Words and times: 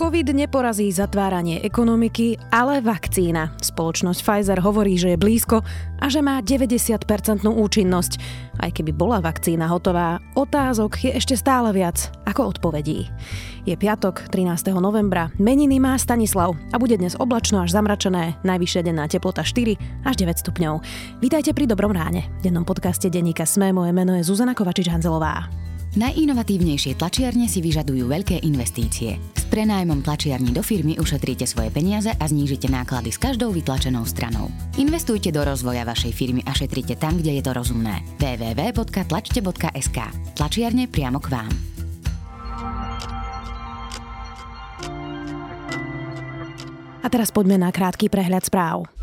Covid 0.00 0.32
neporazí 0.32 0.88
zatváranie 0.88 1.60
ekonomiky, 1.60 2.40
ale 2.48 2.80
vakcína. 2.80 3.52
Spoločnosť 3.60 4.24
Pfizer 4.24 4.56
hovorí, 4.64 4.96
že 4.96 5.12
je 5.12 5.20
blízko 5.20 5.60
a 6.00 6.08
že 6.08 6.24
má 6.24 6.40
90% 6.40 7.04
účinnosť. 7.44 8.12
Aj 8.64 8.72
keby 8.72 8.96
bola 8.96 9.20
vakcína 9.20 9.68
hotová, 9.68 10.16
otázok 10.32 11.04
je 11.04 11.12
ešte 11.12 11.36
stále 11.36 11.68
viac 11.76 12.08
ako 12.24 12.48
odpovedí. 12.48 13.12
Je 13.68 13.76
piatok, 13.76 14.32
13. 14.32 14.72
novembra, 14.80 15.28
meniny 15.36 15.76
má 15.76 16.00
Stanislav 16.00 16.56
a 16.72 16.80
bude 16.80 16.96
dnes 16.96 17.12
oblačno 17.20 17.60
až 17.60 17.76
zamračené, 17.76 18.40
najvyššia 18.40 18.88
denná 18.88 19.04
teplota 19.04 19.44
4 19.44 19.76
až 20.08 20.14
9 20.16 20.40
stupňov. 20.40 20.80
Vítajte 21.20 21.52
pri 21.52 21.68
Dobrom 21.68 21.92
ráne. 21.92 22.24
V 22.40 22.48
dennom 22.48 22.64
podcaste 22.64 23.12
denníka 23.12 23.44
Sme 23.44 23.76
moje 23.76 23.92
meno 23.92 24.16
je 24.16 24.24
Zuzana 24.24 24.56
Kovačič-Hanzelová. 24.56 25.68
Najinovatívnejšie 25.90 26.94
tlačiarne 26.94 27.50
si 27.50 27.58
vyžadujú 27.58 28.06
veľké 28.06 28.46
investície. 28.46 29.18
S 29.34 29.42
prenájmom 29.50 30.06
tlačiarní 30.06 30.54
do 30.54 30.62
firmy 30.62 30.94
ušetríte 30.94 31.42
svoje 31.50 31.74
peniaze 31.74 32.14
a 32.14 32.24
znížite 32.30 32.70
náklady 32.70 33.10
s 33.10 33.18
každou 33.18 33.50
vytlačenou 33.50 34.06
stranou. 34.06 34.54
Investujte 34.78 35.34
do 35.34 35.42
rozvoja 35.42 35.82
vašej 35.82 36.14
firmy 36.14 36.46
a 36.46 36.54
šetrite 36.54 36.94
tam, 36.94 37.18
kde 37.18 37.34
je 37.34 37.42
to 37.42 37.50
rozumné. 37.50 38.06
www.tlačte.sk 38.22 39.98
Tlačiarne 40.38 40.86
priamo 40.86 41.18
k 41.18 41.26
vám. 41.26 41.50
A 47.02 47.06
teraz 47.10 47.34
poďme 47.34 47.58
na 47.58 47.74
krátky 47.74 48.06
prehľad 48.06 48.46
správ. 48.46 48.99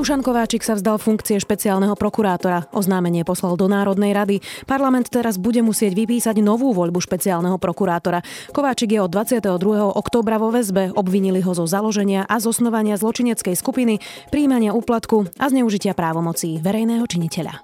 Dušan 0.00 0.24
Kováčik 0.24 0.64
sa 0.64 0.80
vzdal 0.80 0.96
funkcie 0.96 1.36
špeciálneho 1.36 1.92
prokurátora. 1.92 2.72
Oznámenie 2.72 3.20
poslal 3.20 3.60
do 3.60 3.68
Národnej 3.68 4.16
rady. 4.16 4.40
Parlament 4.64 5.12
teraz 5.12 5.36
bude 5.36 5.60
musieť 5.60 5.92
vypísať 5.92 6.40
novú 6.40 6.72
voľbu 6.72 7.04
špeciálneho 7.04 7.60
prokurátora. 7.60 8.24
Kováčik 8.48 8.96
je 8.96 9.00
od 9.04 9.12
22. 9.12 9.60
októbra 9.92 10.40
vo 10.40 10.48
väzbe. 10.48 10.96
Obvinili 10.96 11.44
ho 11.44 11.52
zo 11.52 11.68
založenia 11.68 12.24
a 12.24 12.40
zosnovania 12.40 12.96
zločineckej 12.96 13.52
skupiny, 13.52 14.00
príjmania 14.32 14.72
úplatku 14.72 15.36
a 15.36 15.52
zneužitia 15.52 15.92
právomocí 15.92 16.56
verejného 16.64 17.04
činiteľa. 17.04 17.60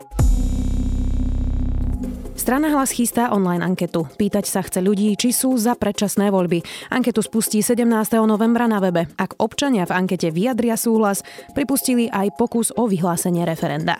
Strana 2.36 2.68
hlas 2.68 2.92
chystá 2.92 3.32
online 3.32 3.64
anketu. 3.64 4.04
Pýtať 4.20 4.44
sa 4.44 4.60
chce 4.60 4.84
ľudí, 4.84 5.16
či 5.16 5.32
sú 5.32 5.56
za 5.56 5.72
predčasné 5.72 6.28
voľby. 6.28 6.60
Anketu 6.92 7.24
spustí 7.24 7.64
17. 7.64 7.88
novembra 8.28 8.68
na 8.68 8.76
webe. 8.76 9.08
Ak 9.16 9.40
občania 9.40 9.88
v 9.88 9.96
ankete 9.96 10.28
vyjadria 10.28 10.76
súhlas, 10.76 11.24
pripustili 11.56 12.12
aj 12.12 12.36
pokus 12.36 12.76
o 12.76 12.84
vyhlásenie 12.84 13.48
referenda. 13.48 13.96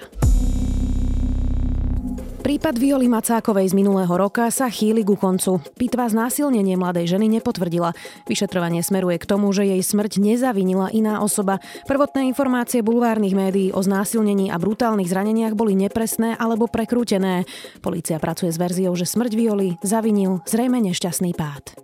Prípad 2.47 2.79
Violy 2.79 3.11
Macákovej 3.11 3.75
z 3.75 3.75
minulého 3.75 4.15
roka 4.15 4.47
sa 4.55 4.71
chýli 4.71 5.03
ku 5.03 5.19
koncu. 5.19 5.59
Pitva 5.75 6.07
znásilnenie 6.07 6.79
mladej 6.79 7.19
ženy 7.19 7.27
nepotvrdila. 7.27 7.91
Vyšetrovanie 8.31 8.87
smeruje 8.87 9.19
k 9.19 9.27
tomu, 9.27 9.51
že 9.51 9.67
jej 9.67 9.83
smrť 9.83 10.23
nezavinila 10.23 10.95
iná 10.95 11.27
osoba. 11.27 11.59
Prvotné 11.91 12.31
informácie 12.31 12.87
bulvárnych 12.87 13.35
médií 13.35 13.75
o 13.75 13.83
znásilnení 13.83 14.55
a 14.55 14.63
brutálnych 14.63 15.11
zraneniach 15.11 15.59
boli 15.59 15.75
nepresné 15.75 16.39
alebo 16.39 16.71
prekrútené. 16.71 17.51
Polícia 17.83 18.23
pracuje 18.23 18.55
s 18.55 18.63
verziou, 18.63 18.95
že 18.95 19.11
smrť 19.11 19.33
Violy 19.35 19.75
zavinil 19.83 20.39
zrejme 20.47 20.79
nešťastný 20.87 21.35
pád. 21.35 21.75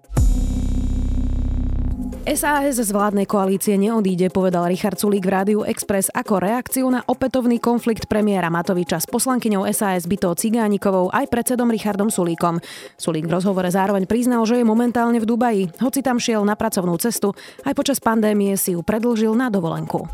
SAS 2.22 2.78
z 2.78 2.94
vládnej 2.94 3.26
koalície 3.26 3.74
neodíde, 3.74 4.30
povedal 4.30 4.70
Richard 4.70 4.94
Sulík 4.94 5.26
v 5.26 5.34
Rádiu 5.34 5.60
Express 5.66 6.06
ako 6.14 6.38
reakciu 6.38 6.86
na 6.86 7.02
opätovný 7.02 7.58
konflikt 7.58 8.06
premiéra 8.06 8.46
Matoviča 8.46 9.02
s 9.02 9.10
poslankyňou 9.10 9.66
SAS 9.74 10.06
Bytou 10.06 10.38
Cigánikovou 10.38 11.10
aj 11.10 11.26
predsedom 11.26 11.66
Richardom 11.66 12.14
Sulíkom. 12.14 12.62
Sulík 12.94 13.26
v 13.26 13.34
rozhovore 13.42 13.66
zároveň 13.66 14.06
priznal, 14.06 14.46
že 14.46 14.62
je 14.62 14.62
momentálne 14.62 15.18
v 15.18 15.26
Dubaji, 15.26 15.74
hoci 15.82 15.98
tam 15.98 16.22
šiel 16.22 16.46
na 16.46 16.54
pracovnú 16.54 16.94
cestu, 17.02 17.34
aj 17.66 17.74
počas 17.74 17.98
pandémie 17.98 18.54
si 18.54 18.78
ju 18.78 18.86
predlžil 18.86 19.34
na 19.34 19.50
dovolenku. 19.50 20.06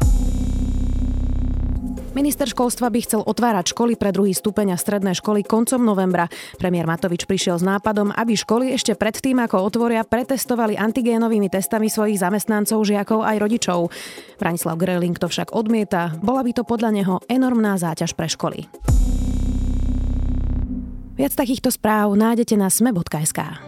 Minister 2.17 2.49
školstva 2.49 2.89
by 2.89 3.01
chcel 3.05 3.21
otvárať 3.21 3.77
školy 3.77 3.93
pre 4.01 4.09
druhý 4.11 4.33
stupeň 4.33 4.73
a 4.73 4.81
stredné 4.81 5.13
školy 5.13 5.45
koncom 5.45 5.85
novembra. 5.85 6.27
Premiér 6.57 6.89
Matovič 6.89 7.29
prišiel 7.29 7.61
s 7.61 7.65
nápadom, 7.67 8.11
aby 8.17 8.33
školy 8.33 8.73
ešte 8.73 8.97
predtým, 8.97 9.37
ako 9.45 9.61
otvoria, 9.61 10.03
pretestovali 10.09 10.81
antigénovými 10.81 11.53
testami 11.53 11.93
svojich 11.93 12.19
zamestnancov, 12.19 12.81
žiakov 12.81 13.21
aj 13.23 13.37
rodičov. 13.39 13.93
Branislav 14.41 14.81
Greling 14.81 15.21
to 15.21 15.29
však 15.29 15.53
odmieta. 15.53 16.17
Bola 16.25 16.41
by 16.41 16.57
to 16.57 16.65
podľa 16.65 16.91
neho 16.97 17.15
enormná 17.29 17.77
záťaž 17.77 18.17
pre 18.17 18.33
školy. 18.33 18.65
Viac 21.19 21.35
takýchto 21.35 21.75
správ 21.75 22.15
nájdete 22.15 22.55
na 22.55 22.71
sme.sk. 22.71 23.68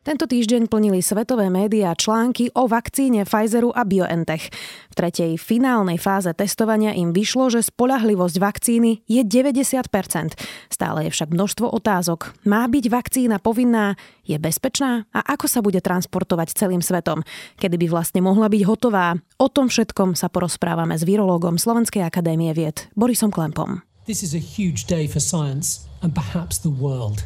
Tento 0.00 0.24
týždeň 0.24 0.72
plnili 0.72 1.04
svetové 1.04 1.52
médiá 1.52 1.92
články 1.92 2.48
o 2.56 2.64
vakcíne 2.64 3.28
Pfizeru 3.28 3.68
a 3.68 3.84
BioNTech. 3.84 4.48
V 4.88 4.94
tretej 4.96 5.36
finálnej 5.36 6.00
fáze 6.00 6.32
testovania 6.32 6.96
im 6.96 7.12
vyšlo, 7.12 7.52
že 7.52 7.60
spolahlivosť 7.60 8.36
vakcíny 8.40 9.04
je 9.04 9.20
90%. 9.20 10.40
Stále 10.72 10.98
je 11.04 11.10
však 11.12 11.36
množstvo 11.36 11.68
otázok. 11.68 12.32
Má 12.48 12.64
byť 12.64 12.84
vakcína 12.88 13.44
povinná? 13.44 13.92
Je 14.24 14.40
bezpečná? 14.40 15.04
A 15.12 15.20
ako 15.36 15.44
sa 15.44 15.60
bude 15.60 15.84
transportovať 15.84 16.56
celým 16.56 16.80
svetom? 16.80 17.20
Kedy 17.60 17.76
by 17.84 17.86
vlastne 17.92 18.24
mohla 18.24 18.48
byť 18.48 18.62
hotová? 18.64 19.20
O 19.36 19.52
tom 19.52 19.68
všetkom 19.68 20.16
sa 20.16 20.32
porozprávame 20.32 20.96
s 20.96 21.04
virológom 21.04 21.60
Slovenskej 21.60 22.00
akadémie 22.00 22.56
vied 22.56 22.88
Borisom 22.96 23.28
Klempom. 23.28 23.84
This 24.08 24.24
is 24.24 24.32
a 24.32 24.40
huge 24.40 24.88
day 24.88 25.04
for 25.04 25.20
science 25.20 25.84
and 26.00 26.16
perhaps 26.16 26.56
the 26.56 26.72
world. 26.72 27.20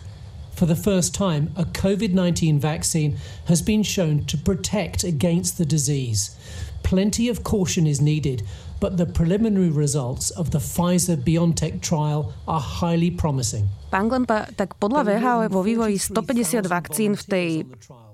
For 0.54 0.66
the 0.66 0.78
first 0.78 1.14
time, 1.14 1.50
a 1.56 1.64
COVID 1.64 2.14
19 2.14 2.60
vaccine 2.60 3.18
has 3.46 3.60
been 3.60 3.82
shown 3.82 4.24
to 4.26 4.38
protect 4.38 5.02
against 5.02 5.58
the 5.58 5.66
disease. 5.66 6.36
Plenty 6.84 7.28
of 7.28 7.42
caution 7.42 7.86
is 7.86 8.00
needed, 8.00 8.46
but 8.78 8.96
the 8.96 9.06
preliminary 9.06 9.70
results 9.70 10.30
of 10.30 10.52
the 10.52 10.58
Pfizer 10.62 11.16
BioNTech 11.16 11.80
trial 11.80 12.32
are 12.46 12.60
highly 12.60 13.10
promising. 13.10 13.66
Pán 13.90 14.06
Glempa, 14.06 14.46
tak 14.54 14.78
podľa 14.78 15.02
VHO 15.02 15.36
je 15.42 15.50
vo 15.50 15.62
vývoji 15.66 15.96
150 15.98 16.70
vakcín 16.70 17.18
v 17.18 17.24
tej 17.26 17.48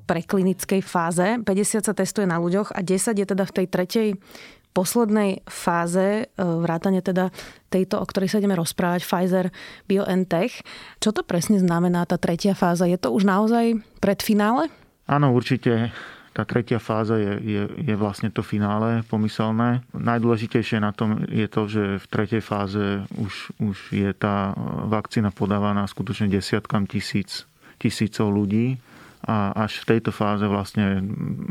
preklinickej 0.09 0.81
fáze, 0.83 1.27
50 1.45 1.87
sa 1.87 1.95
testuje 1.95 2.27
na 2.27 2.41
ľuďoch 2.41 2.75
a 2.75 2.81
10 2.83 3.21
je 3.21 3.27
teda 3.27 3.45
v 3.47 3.53
tej 3.53 3.67
tretej 3.71 4.09
poslednej 4.70 5.42
fáze, 5.47 6.31
e, 6.31 6.42
vrátane 6.42 7.03
teda 7.03 7.34
tejto, 7.70 7.98
o 7.98 8.06
ktorej 8.06 8.31
sa 8.31 8.38
ideme 8.38 8.58
rozprávať, 8.58 9.03
Pfizer 9.03 9.47
BioNTech. 9.91 10.62
Čo 11.03 11.10
to 11.10 11.22
presne 11.26 11.58
znamená 11.58 12.06
tá 12.06 12.19
tretia 12.19 12.54
fáza? 12.54 12.86
Je 12.86 12.98
to 12.98 13.10
už 13.10 13.26
naozaj 13.26 13.78
predfinále? 13.98 14.70
Áno, 15.10 15.34
určite. 15.34 15.91
Tá 16.31 16.47
tretia 16.47 16.78
fáza 16.78 17.19
je, 17.19 17.32
je, 17.42 17.62
je 17.82 17.94
vlastne 17.98 18.31
to 18.31 18.47
finále 18.47 19.03
pomyselné. 19.10 19.82
Najdôležitejšie 19.91 20.78
na 20.78 20.94
tom 20.94 21.26
je 21.26 21.50
to, 21.50 21.66
že 21.66 21.82
v 21.98 22.06
tretej 22.06 22.38
fáze 22.38 23.02
už, 23.19 23.50
už 23.58 23.76
je 23.91 24.14
tá 24.14 24.54
vakcína 24.87 25.34
podávaná 25.34 25.82
skutočne 25.91 26.31
desiatkam 26.31 26.87
tisíc, 26.87 27.50
tisícov 27.82 28.31
ľudí 28.31 28.78
a 29.26 29.52
až 29.52 29.82
v 29.82 29.98
tejto 29.98 30.14
fáze 30.14 30.47
vlastne 30.47 31.02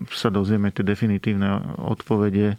sa 0.09 0.31
dozvieme 0.31 0.71
tie 0.71 0.81
definitívne 0.81 1.75
odpovede 1.77 2.55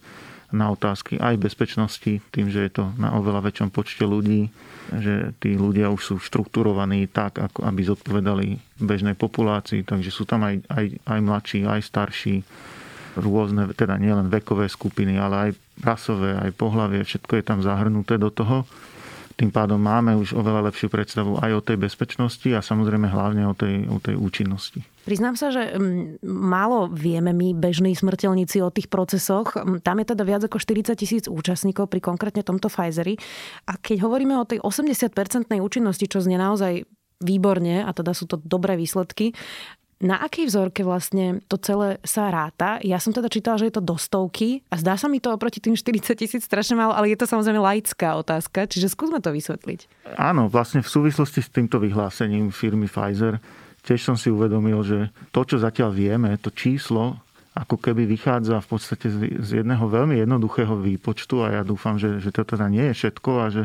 na 0.51 0.71
otázky 0.75 1.19
aj 1.19 1.39
bezpečnosti, 1.39 2.23
tým, 2.35 2.47
že 2.51 2.67
je 2.67 2.73
to 2.83 2.85
na 2.99 3.15
oveľa 3.15 3.51
väčšom 3.51 3.71
počte 3.71 4.03
ľudí, 4.03 4.51
že 4.91 5.35
tí 5.39 5.55
ľudia 5.55 5.91
už 5.91 6.03
sú 6.03 6.15
štrukturovaní 6.19 7.07
tak, 7.07 7.39
ako 7.39 7.63
aby 7.67 7.81
zodpovedali 7.87 8.47
bežnej 8.83 9.15
populácii, 9.15 9.87
takže 9.87 10.11
sú 10.11 10.27
tam 10.27 10.43
aj, 10.47 10.67
aj, 10.67 10.85
aj 11.07 11.19
mladší, 11.23 11.61
aj 11.67 11.81
starší, 11.87 12.37
rôzne, 13.19 13.71
teda 13.75 13.99
nielen 13.99 14.31
vekové 14.31 14.71
skupiny, 14.71 15.19
ale 15.19 15.51
aj 15.51 15.51
rasové, 15.83 16.39
aj 16.39 16.55
pohlavie, 16.55 17.03
všetko 17.03 17.41
je 17.41 17.45
tam 17.45 17.59
zahrnuté 17.63 18.19
do 18.21 18.31
toho. 18.31 18.67
Tým 19.35 19.49
pádom 19.49 19.81
máme 19.81 20.15
už 20.21 20.37
oveľa 20.37 20.69
lepšiu 20.69 20.93
predstavu 20.93 21.41
aj 21.41 21.51
o 21.57 21.65
tej 21.65 21.81
bezpečnosti 21.81 22.47
a 22.53 22.61
samozrejme 22.61 23.09
hlavne 23.09 23.49
o 23.49 23.55
tej, 23.57 23.89
o 23.89 23.97
tej 23.97 24.15
účinnosti. 24.15 24.85
Priznám 25.05 25.35
sa, 25.35 25.49
že 25.49 25.77
mm, 25.77 26.21
málo 26.27 26.93
vieme 26.93 27.33
my, 27.33 27.57
bežní 27.57 27.97
smrteľníci, 27.97 28.61
o 28.61 28.71
tých 28.73 28.93
procesoch. 28.93 29.57
Mm, 29.57 29.81
tam 29.81 29.97
je 30.01 30.07
teda 30.13 30.23
viac 30.25 30.43
ako 30.45 30.61
40 30.61 30.97
tisíc 30.97 31.25
účastníkov 31.27 31.89
pri 31.89 32.01
konkrétne 32.05 32.45
tomto 32.45 32.69
Pfizeri. 32.69 33.17
A 33.69 33.81
keď 33.81 34.05
hovoríme 34.05 34.37
o 34.37 34.49
tej 34.49 34.61
80-percentnej 34.61 35.59
účinnosti, 35.59 36.05
čo 36.09 36.21
znie 36.21 36.37
naozaj 36.37 36.85
výborne, 37.21 37.85
a 37.85 37.91
teda 37.93 38.17
sú 38.17 38.29
to 38.29 38.41
dobré 38.41 38.77
výsledky, 38.81 39.37
na 40.01 40.17
akej 40.17 40.49
vzorke 40.49 40.81
vlastne 40.81 41.45
to 41.45 41.61
celé 41.61 42.01
sa 42.01 42.33
ráta? 42.33 42.81
Ja 42.81 42.97
som 42.97 43.13
teda 43.13 43.29
čítala, 43.29 43.61
že 43.61 43.69
je 43.69 43.77
to 43.77 43.85
do 43.85 44.01
stovky 44.01 44.65
a 44.73 44.81
zdá 44.81 44.97
sa 44.97 45.13
mi 45.13 45.21
to 45.21 45.29
oproti 45.29 45.61
tým 45.61 45.77
40 45.77 46.17
tisíc 46.17 46.43
strašne 46.49 46.73
málo, 46.73 46.97
ale 46.97 47.13
je 47.13 47.21
to 47.21 47.29
samozrejme 47.29 47.61
laická 47.61 48.17
otázka, 48.17 48.65
čiže 48.65 48.89
skúsme 48.89 49.21
to 49.21 49.29
vysvetliť. 49.29 50.09
Áno, 50.17 50.49
vlastne 50.49 50.81
v 50.81 50.89
súvislosti 50.89 51.45
s 51.45 51.53
týmto 51.53 51.77
vyhlásením 51.77 52.49
firmy 52.49 52.89
Pfizer 52.89 53.45
tiež 53.85 54.01
som 54.01 54.17
si 54.17 54.29
uvedomil, 54.29 54.81
že 54.85 54.99
to, 55.33 55.45
čo 55.45 55.57
zatiaľ 55.61 55.91
vieme, 55.93 56.37
to 56.41 56.53
číslo, 56.53 57.19
ako 57.51 57.83
keby 57.83 58.07
vychádza 58.07 58.63
v 58.63 58.69
podstate 58.71 59.11
z 59.43 59.51
jedného 59.63 59.83
veľmi 59.83 60.23
jednoduchého 60.23 60.79
výpočtu 60.79 61.43
a 61.43 61.61
ja 61.61 61.63
dúfam, 61.67 61.99
že, 61.99 62.23
že 62.23 62.31
to 62.31 62.47
teda 62.47 62.71
nie 62.71 62.89
je 62.91 62.95
všetko 62.95 63.31
a 63.43 63.47
že, 63.51 63.65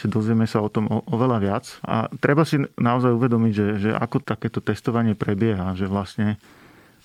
že 0.00 0.06
dozvieme 0.08 0.48
sa 0.48 0.64
o 0.64 0.72
tom 0.72 0.88
o, 0.88 1.04
oveľa 1.12 1.38
viac. 1.44 1.64
A 1.84 2.08
treba 2.16 2.48
si 2.48 2.64
naozaj 2.80 3.12
uvedomiť, 3.12 3.52
že, 3.52 3.66
že 3.76 3.90
ako 3.92 4.24
takéto 4.24 4.64
testovanie 4.64 5.12
prebieha, 5.12 5.76
že 5.76 5.84
vlastne 5.84 6.40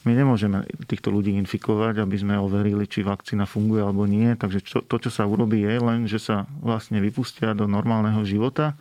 my 0.07 0.17
nemôžeme 0.17 0.65
týchto 0.89 1.13
ľudí 1.13 1.35
infikovať, 1.45 2.01
aby 2.01 2.15
sme 2.17 2.39
overili, 2.39 2.89
či 2.89 3.05
vakcína 3.05 3.45
funguje 3.45 3.83
alebo 3.83 4.07
nie. 4.07 4.33
Takže 4.33 4.59
čo, 4.63 4.79
to, 4.81 4.97
čo 4.97 5.11
sa 5.13 5.27
urobí, 5.27 5.61
je 5.61 5.77
len, 5.77 6.07
že 6.07 6.17
sa 6.17 6.49
vlastne 6.63 7.03
vypustia 7.03 7.53
do 7.53 7.67
normálneho 7.67 8.23
života 8.25 8.73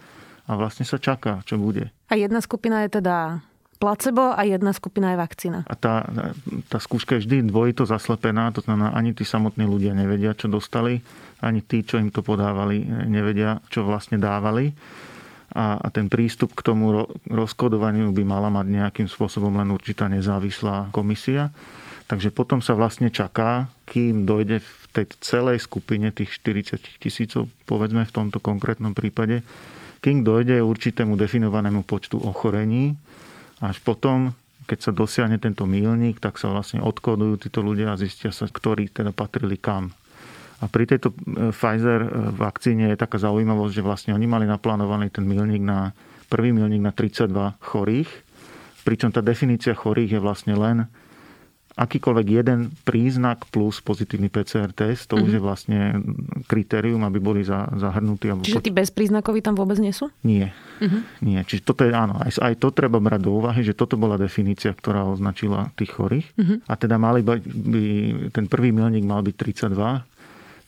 a 0.49 0.57
vlastne 0.57 0.87
sa 0.89 0.97
čaká, 0.97 1.43
čo 1.45 1.61
bude. 1.61 1.93
A 2.09 2.17
jedna 2.17 2.41
skupina 2.41 2.87
je 2.87 3.03
teda 3.03 3.45
placebo 3.81 4.37
a 4.37 4.45
jedna 4.45 4.77
skupina 4.77 5.17
je 5.17 5.19
vakcína. 5.19 5.59
A 5.65 5.75
tá, 5.75 6.05
tá 6.69 6.77
skúška 6.77 7.17
je 7.17 7.25
vždy 7.25 7.49
dvojito 7.49 7.89
zaslepená, 7.89 8.53
to 8.53 8.61
znamená, 8.61 8.93
ani 8.93 9.17
tí 9.17 9.25
samotní 9.25 9.65
ľudia 9.65 9.97
nevedia, 9.97 10.37
čo 10.37 10.53
dostali, 10.53 11.01
ani 11.41 11.65
tí, 11.65 11.81
čo 11.81 11.97
im 11.97 12.13
to 12.13 12.21
podávali, 12.21 12.85
nevedia, 13.09 13.65
čo 13.73 13.89
vlastne 13.89 14.21
dávali. 14.21 14.77
A, 15.57 15.81
a 15.81 15.89
ten 15.91 16.07
prístup 16.07 16.53
k 16.55 16.63
tomu 16.63 16.93
ro, 16.93 17.05
rozkodovaniu 17.27 18.13
by 18.13 18.23
mala 18.23 18.53
mať 18.53 18.67
nejakým 18.71 19.09
spôsobom 19.09 19.51
len 19.57 19.73
určitá 19.73 20.07
nezávislá 20.07 20.93
komisia. 20.95 21.51
Takže 22.07 22.31
potom 22.31 22.61
sa 22.61 22.77
vlastne 22.77 23.09
čaká, 23.11 23.67
kým 23.89 24.29
dojde 24.29 24.63
v 24.63 24.85
tej 24.93 25.07
celej 25.25 25.65
skupine 25.65 26.13
tých 26.15 26.39
40 26.39 27.03
tisícov, 27.03 27.51
povedzme 27.67 28.05
v 28.05 28.15
tomto 28.15 28.39
konkrétnom 28.39 28.95
prípade, 28.95 29.43
kým 30.03 30.23
dojde 30.23 30.59
určitému 30.63 31.15
definovanému 31.19 31.83
počtu 31.83 32.19
ochorení, 32.19 32.95
až 33.61 33.77
potom, 33.85 34.33
keď 34.65 34.79
sa 34.81 34.93
dosiahne 34.93 35.37
tento 35.37 35.69
mílnik, 35.69 36.19
tak 36.19 36.41
sa 36.41 36.49
vlastne 36.49 36.81
odkodujú 36.81 37.49
títo 37.49 37.61
ľudia 37.61 37.93
a 37.93 38.01
zistia 38.01 38.33
sa, 38.33 38.49
ktorí 38.49 38.89
teda 38.89 39.13
patrili 39.13 39.61
kam. 39.61 39.93
A 40.61 40.69
pri 40.69 40.85
tejto 40.85 41.13
e, 41.13 41.53
Pfizer 41.53 42.05
e, 42.05 42.11
vakcíne 42.37 42.93
je 42.93 43.01
taká 43.01 43.17
zaujímavosť, 43.17 43.73
že 43.73 43.87
vlastne 43.87 44.13
oni 44.13 44.29
mali 44.29 44.45
naplánovaný 44.45 45.09
ten 45.09 45.25
milník 45.25 45.65
na 45.65 45.97
prvý 46.29 46.53
milník 46.53 46.85
na 46.85 46.93
32 46.93 47.33
chorých, 47.65 48.11
pričom 48.85 49.09
tá 49.09 49.25
definícia 49.25 49.73
chorých 49.73 50.17
je 50.17 50.21
vlastne 50.21 50.55
len 50.57 50.85
akýkoľvek 51.81 52.27
jeden 52.29 52.77
príznak 52.85 53.49
plus 53.49 53.81
pozitívny 53.81 54.29
PCR 54.29 54.69
test, 54.69 55.09
to 55.09 55.17
mm-hmm. 55.17 55.25
už 55.25 55.31
je 55.33 55.41
mhm. 55.41 55.47
vlastne 55.47 55.79
kritérium, 56.45 57.01
aby 57.09 57.17
boli 57.17 57.41
zahrnutí. 57.47 58.29
Čiže 58.45 58.69
tí 58.69 58.73
bezpríznakoví 58.73 59.41
tam 59.41 59.57
vôbec 59.57 59.81
nie 59.81 59.97
sú? 59.97 60.13
Nie. 60.21 60.53
Mm-hmm. 60.85 61.03
Nie. 61.25 61.41
Čiže 61.49 61.63
toto 61.65 61.89
je, 61.89 61.93
áno, 61.97 62.21
aj, 62.21 62.37
aj 62.37 62.55
to 62.61 62.69
treba 62.69 63.01
brať 63.01 63.21
do 63.25 63.33
úvahy, 63.33 63.65
že 63.65 63.73
toto 63.73 63.97
bola 63.97 64.21
definícia, 64.21 64.77
ktorá 64.77 65.09
označila 65.09 65.73
tých 65.81 65.97
chorých. 65.97 66.29
Mm-hmm. 66.37 66.59
A 66.69 66.73
teda 66.77 66.97
mali 67.01 67.25
by, 67.25 67.41
by, 67.41 67.83
ten 68.37 68.45
prvý 68.45 68.77
milník 68.77 69.09
mal 69.09 69.25
byť 69.25 69.35
32. 69.73 70.05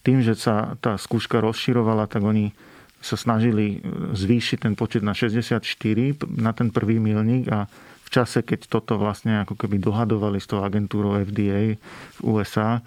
Tým, 0.03 0.19
že 0.25 0.35
sa 0.35 0.75
tá 0.81 0.97
skúška 0.97 1.39
rozširovala, 1.45 2.09
tak 2.09 2.25
oni 2.25 2.51
sa 3.03 3.19
snažili 3.19 3.83
zvýšiť 4.15 4.63
ten 4.63 4.75
počet 4.79 5.03
na 5.03 5.11
64 5.11 5.59
na 6.39 6.55
ten 6.55 6.71
prvý 6.71 7.03
milník 7.03 7.51
a 7.51 7.67
čase, 8.13 8.45
keď 8.45 8.69
toto 8.69 9.01
vlastne 9.01 9.41
ako 9.49 9.57
keby 9.57 9.81
dohadovali 9.81 10.37
s 10.37 10.47
tou 10.47 10.61
agentúrou 10.61 11.17
FDA 11.25 11.81
v 11.81 12.19
USA, 12.21 12.85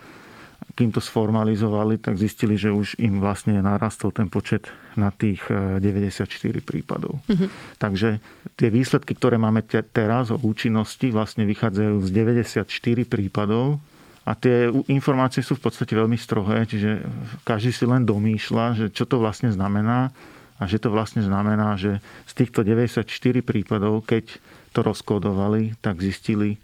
kým 0.75 0.92
to 0.92 1.00
sformalizovali, 1.00 2.04
tak 2.04 2.19
zistili, 2.19 2.60
že 2.60 2.69
už 2.69 3.00
im 3.00 3.24
vlastne 3.24 3.56
narastol 3.63 4.12
ten 4.12 4.27
počet 4.27 4.68
na 5.00 5.07
tých 5.10 5.48
94 5.48 6.27
e, 6.27 6.60
prípadov. 6.60 7.24
Mm-hmm. 7.31 7.80
Takže 7.80 8.19
tie 8.60 8.69
výsledky, 8.69 9.16
ktoré 9.16 9.39
máme 9.39 9.63
te- 9.63 9.83
teraz 9.83 10.36
o 10.36 10.38
účinnosti, 10.42 11.16
vlastne 11.16 11.48
vychádzajú 11.48 11.95
z 12.04 12.10
94 12.12 12.68
prípadov 13.07 13.80
a 14.27 14.36
tie 14.36 14.74
informácie 14.92 15.45
sú 15.45 15.56
v 15.56 15.69
podstate 15.69 15.95
veľmi 15.95 16.18
strohé, 16.19 16.68
čiže 16.68 17.06
každý 17.48 17.72
si 17.72 17.86
len 17.88 18.04
domýšľa, 18.04 18.66
že 18.75 18.86
čo 18.92 19.07
to 19.07 19.22
vlastne 19.22 19.54
znamená 19.54 20.12
a 20.60 20.63
že 20.66 20.80
to 20.80 20.92
vlastne 20.92 21.24
znamená, 21.24 21.75
že 21.80 22.04
z 22.27 22.33
týchto 22.36 22.63
94 22.66 23.06
prípadov, 23.45 24.04
keď 24.04 24.39
to 24.75 24.83
rozkódovali, 24.83 25.80
tak 25.80 26.04
zistili, 26.04 26.60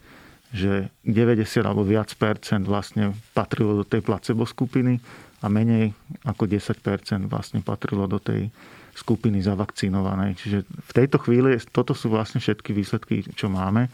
že 0.52 0.92
90 1.08 1.48
alebo 1.64 1.88
viac 1.88 2.12
percent 2.20 2.68
vlastne 2.68 3.16
patrilo 3.32 3.80
do 3.80 3.86
tej 3.88 4.04
placebo 4.04 4.44
skupiny 4.44 5.00
a 5.40 5.48
menej 5.48 5.96
ako 6.28 6.44
10% 6.44 7.32
vlastne 7.32 7.64
patrilo 7.64 8.04
do 8.06 8.20
tej 8.20 8.52
skupiny 8.92 9.40
zavakcinovanej. 9.40 10.36
Čiže 10.36 10.58
v 10.68 10.92
tejto 10.92 11.24
chvíli 11.24 11.56
toto 11.72 11.96
sú 11.96 12.12
vlastne 12.12 12.44
všetky 12.44 12.76
výsledky, 12.76 13.24
čo 13.32 13.48
máme. 13.48 13.88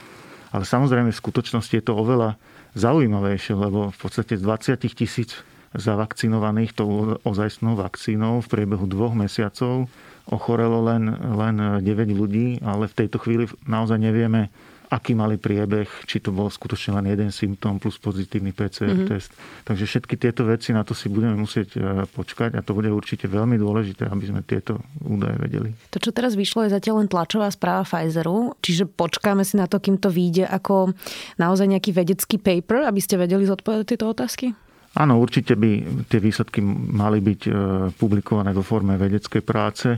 Ale 0.49 0.65
samozrejme 0.65 1.13
v 1.13 1.21
skutočnosti 1.21 1.77
je 1.77 1.85
to 1.85 1.93
oveľa 1.93 2.33
zaujímavejšie, 2.73 3.53
lebo 3.53 3.93
v 3.93 3.97
podstate 4.01 4.33
z 4.35 4.41
20 4.41 4.97
tisíc 4.97 5.37
zavakcinovaných 5.77 6.73
tou 6.73 7.21
ozajstnou 7.21 7.77
vakcínou 7.77 8.41
v 8.41 8.47
priebehu 8.49 8.89
dvoch 8.89 9.13
mesiacov 9.13 9.85
ochorelo 10.27 10.83
len, 10.83 11.07
len 11.13 11.55
9 11.81 11.87
ľudí, 12.11 12.59
ale 12.63 12.91
v 12.91 12.97
tejto 13.05 13.17
chvíli 13.23 13.47
naozaj 13.63 13.99
nevieme, 13.99 14.51
aký 14.87 15.11
mali 15.11 15.35
priebeh, 15.35 15.87
či 16.07 16.23
to 16.23 16.31
bol 16.31 16.47
skutočne 16.47 16.95
len 16.99 17.11
jeden 17.11 17.29
symptóm 17.35 17.75
plus 17.75 17.99
pozitívny 17.99 18.55
PCR 18.55 18.95
mm-hmm. 18.95 19.09
test. 19.11 19.35
Takže 19.67 19.83
všetky 19.83 20.15
tieto 20.15 20.47
veci 20.47 20.71
na 20.71 20.87
to 20.87 20.95
si 20.95 21.11
budeme 21.11 21.35
musieť 21.35 21.69
e, 21.75 21.79
počkať 22.07 22.55
a 22.55 22.63
to 22.63 22.71
bude 22.71 22.87
určite 22.87 23.27
veľmi 23.27 23.59
dôležité, 23.59 24.07
aby 24.07 24.23
sme 24.23 24.41
tieto 24.47 24.79
údaje 25.03 25.35
vedeli. 25.43 25.75
To, 25.91 25.99
čo 25.99 26.15
teraz 26.15 26.39
vyšlo, 26.39 26.67
je 26.67 26.75
zatiaľ 26.75 27.03
len 27.03 27.11
tlačová 27.11 27.51
správa 27.51 27.83
Pfizeru, 27.83 28.55
čiže 28.63 28.87
počkáme 28.87 29.43
si 29.43 29.59
na 29.59 29.67
to, 29.67 29.83
kým 29.83 29.99
to 29.99 30.07
vyjde 30.07 30.47
ako 30.47 30.95
naozaj 31.35 31.67
nejaký 31.67 31.91
vedecký 31.91 32.39
paper, 32.39 32.87
aby 32.87 33.03
ste 33.03 33.19
vedeli 33.19 33.43
zodpovedať 33.43 33.85
tieto 33.91 34.07
otázky? 34.07 34.55
Áno, 34.97 35.21
určite 35.21 35.53
by 35.53 36.01
tie 36.09 36.17
výsledky 36.17 36.57
mali 36.65 37.21
byť 37.21 37.41
e, 37.45 37.51
publikované 37.93 38.49
vo 38.49 38.65
forme 38.65 38.97
vedeckej 38.97 39.45
práce, 39.45 39.93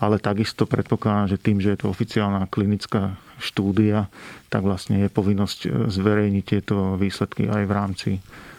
ale 0.00 0.16
takisto 0.16 0.64
predpokladám, 0.64 1.36
že 1.36 1.42
tým, 1.42 1.60
že 1.60 1.76
je 1.76 1.84
to 1.84 1.92
oficiálna 1.92 2.48
klinická 2.48 3.12
štúdia, 3.36 4.08
tak 4.48 4.64
vlastne 4.64 5.04
je 5.04 5.12
povinnosť 5.12 5.58
e, 5.68 5.68
zverejniť 5.92 6.44
tieto 6.48 6.96
výsledky 6.96 7.44
aj 7.44 7.62
v 7.68 7.72
rámci 7.76 8.10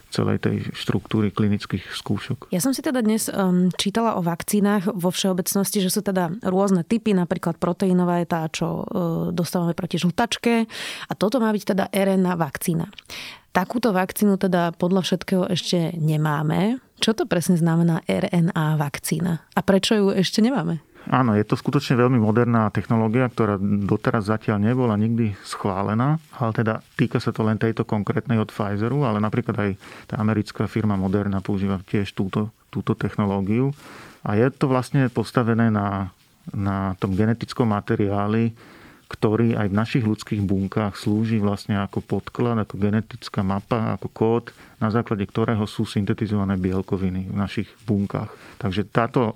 celej 0.10 0.42
tej 0.42 0.58
štruktúry 0.74 1.30
klinických 1.30 1.86
skúšok. 1.94 2.50
Ja 2.50 2.62
som 2.62 2.74
si 2.74 2.82
teda 2.82 3.06
dnes 3.06 3.30
um, 3.30 3.70
čítala 3.78 4.18
o 4.18 4.26
vakcínach 4.26 4.90
vo 4.90 5.14
všeobecnosti, 5.14 5.80
že 5.86 5.94
sú 5.94 6.02
teda 6.02 6.34
rôzne 6.46 6.82
typy, 6.82 7.14
napríklad 7.14 7.62
proteínová 7.62 8.22
je 8.22 8.28
tá, 8.28 8.42
čo 8.50 8.68
uh, 8.68 8.84
dostávame 9.30 9.78
proti 9.78 10.02
žltačke 10.02 10.66
a 11.08 11.14
toto 11.14 11.38
má 11.38 11.54
byť 11.54 11.64
teda 11.76 11.86
RNA 11.94 12.34
vakcína. 12.36 12.90
Takúto 13.50 13.90
vakcínu 13.90 14.38
teda 14.38 14.78
podľa 14.78 15.02
všetkého 15.06 15.44
ešte 15.50 15.98
nemáme. 15.98 16.78
Čo 17.02 17.18
to 17.18 17.24
presne 17.26 17.58
znamená 17.58 18.06
RNA 18.06 18.78
vakcína? 18.78 19.42
A 19.58 19.60
prečo 19.66 19.98
ju 19.98 20.08
ešte 20.14 20.44
nemáme? 20.44 20.84
Áno, 21.10 21.34
je 21.34 21.42
to 21.42 21.58
skutočne 21.58 21.98
veľmi 21.98 22.22
moderná 22.22 22.70
technológia, 22.70 23.26
ktorá 23.26 23.58
doteraz 23.60 24.30
zatiaľ 24.30 24.62
nebola 24.62 24.94
nikdy 24.94 25.34
schválená, 25.42 26.22
ale 26.38 26.52
teda 26.54 26.86
týka 26.94 27.18
sa 27.18 27.34
to 27.34 27.42
len 27.42 27.58
tejto 27.58 27.82
konkrétnej 27.82 28.38
od 28.38 28.54
Pfizeru, 28.54 29.02
ale 29.10 29.18
napríklad 29.18 29.58
aj 29.58 29.72
tá 30.06 30.22
americká 30.22 30.70
firma 30.70 30.94
Moderna 30.94 31.42
používa 31.42 31.82
tiež 31.82 32.14
túto, 32.14 32.54
túto 32.70 32.94
technológiu. 32.94 33.74
A 34.22 34.38
je 34.38 34.46
to 34.54 34.70
vlastne 34.70 35.10
postavené 35.10 35.74
na, 35.74 36.14
na 36.54 36.94
tom 37.02 37.18
genetickom 37.18 37.74
materiáli, 37.74 38.54
ktorý 39.10 39.58
aj 39.58 39.68
v 39.74 39.80
našich 39.82 40.06
ľudských 40.06 40.46
bunkách 40.46 40.94
slúži 40.94 41.42
vlastne 41.42 41.82
ako 41.82 42.06
podklad, 42.06 42.62
ako 42.62 42.78
genetická 42.78 43.42
mapa, 43.42 43.98
ako 43.98 44.08
kód, 44.14 44.46
na 44.78 44.94
základe 44.94 45.26
ktorého 45.26 45.66
sú 45.66 45.90
syntetizované 45.90 46.54
bielkoviny 46.54 47.34
v 47.34 47.36
našich 47.36 47.66
bunkách. 47.90 48.30
Takže 48.62 48.86
táto 48.94 49.34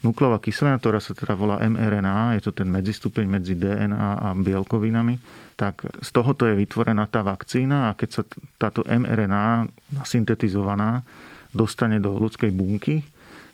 nukleová 0.00 0.40
kyselina, 0.40 0.80
ktorá 0.80 0.98
sa 1.00 1.12
teda 1.12 1.36
volá 1.36 1.60
mRNA, 1.60 2.40
je 2.40 2.48
to 2.48 2.52
ten 2.56 2.68
medzistupeň 2.72 3.24
medzi 3.28 3.54
DNA 3.56 4.08
a 4.20 4.28
bielkovinami, 4.32 5.20
tak 5.60 5.84
z 6.00 6.08
tohoto 6.12 6.48
je 6.48 6.56
vytvorená 6.56 7.04
tá 7.08 7.20
vakcína 7.20 7.92
a 7.92 7.96
keď 7.96 8.08
sa 8.08 8.22
táto 8.56 8.80
mRNA 8.88 9.68
syntetizovaná 10.08 11.04
dostane 11.52 12.00
do 12.00 12.16
ľudskej 12.16 12.48
bunky, 12.54 13.04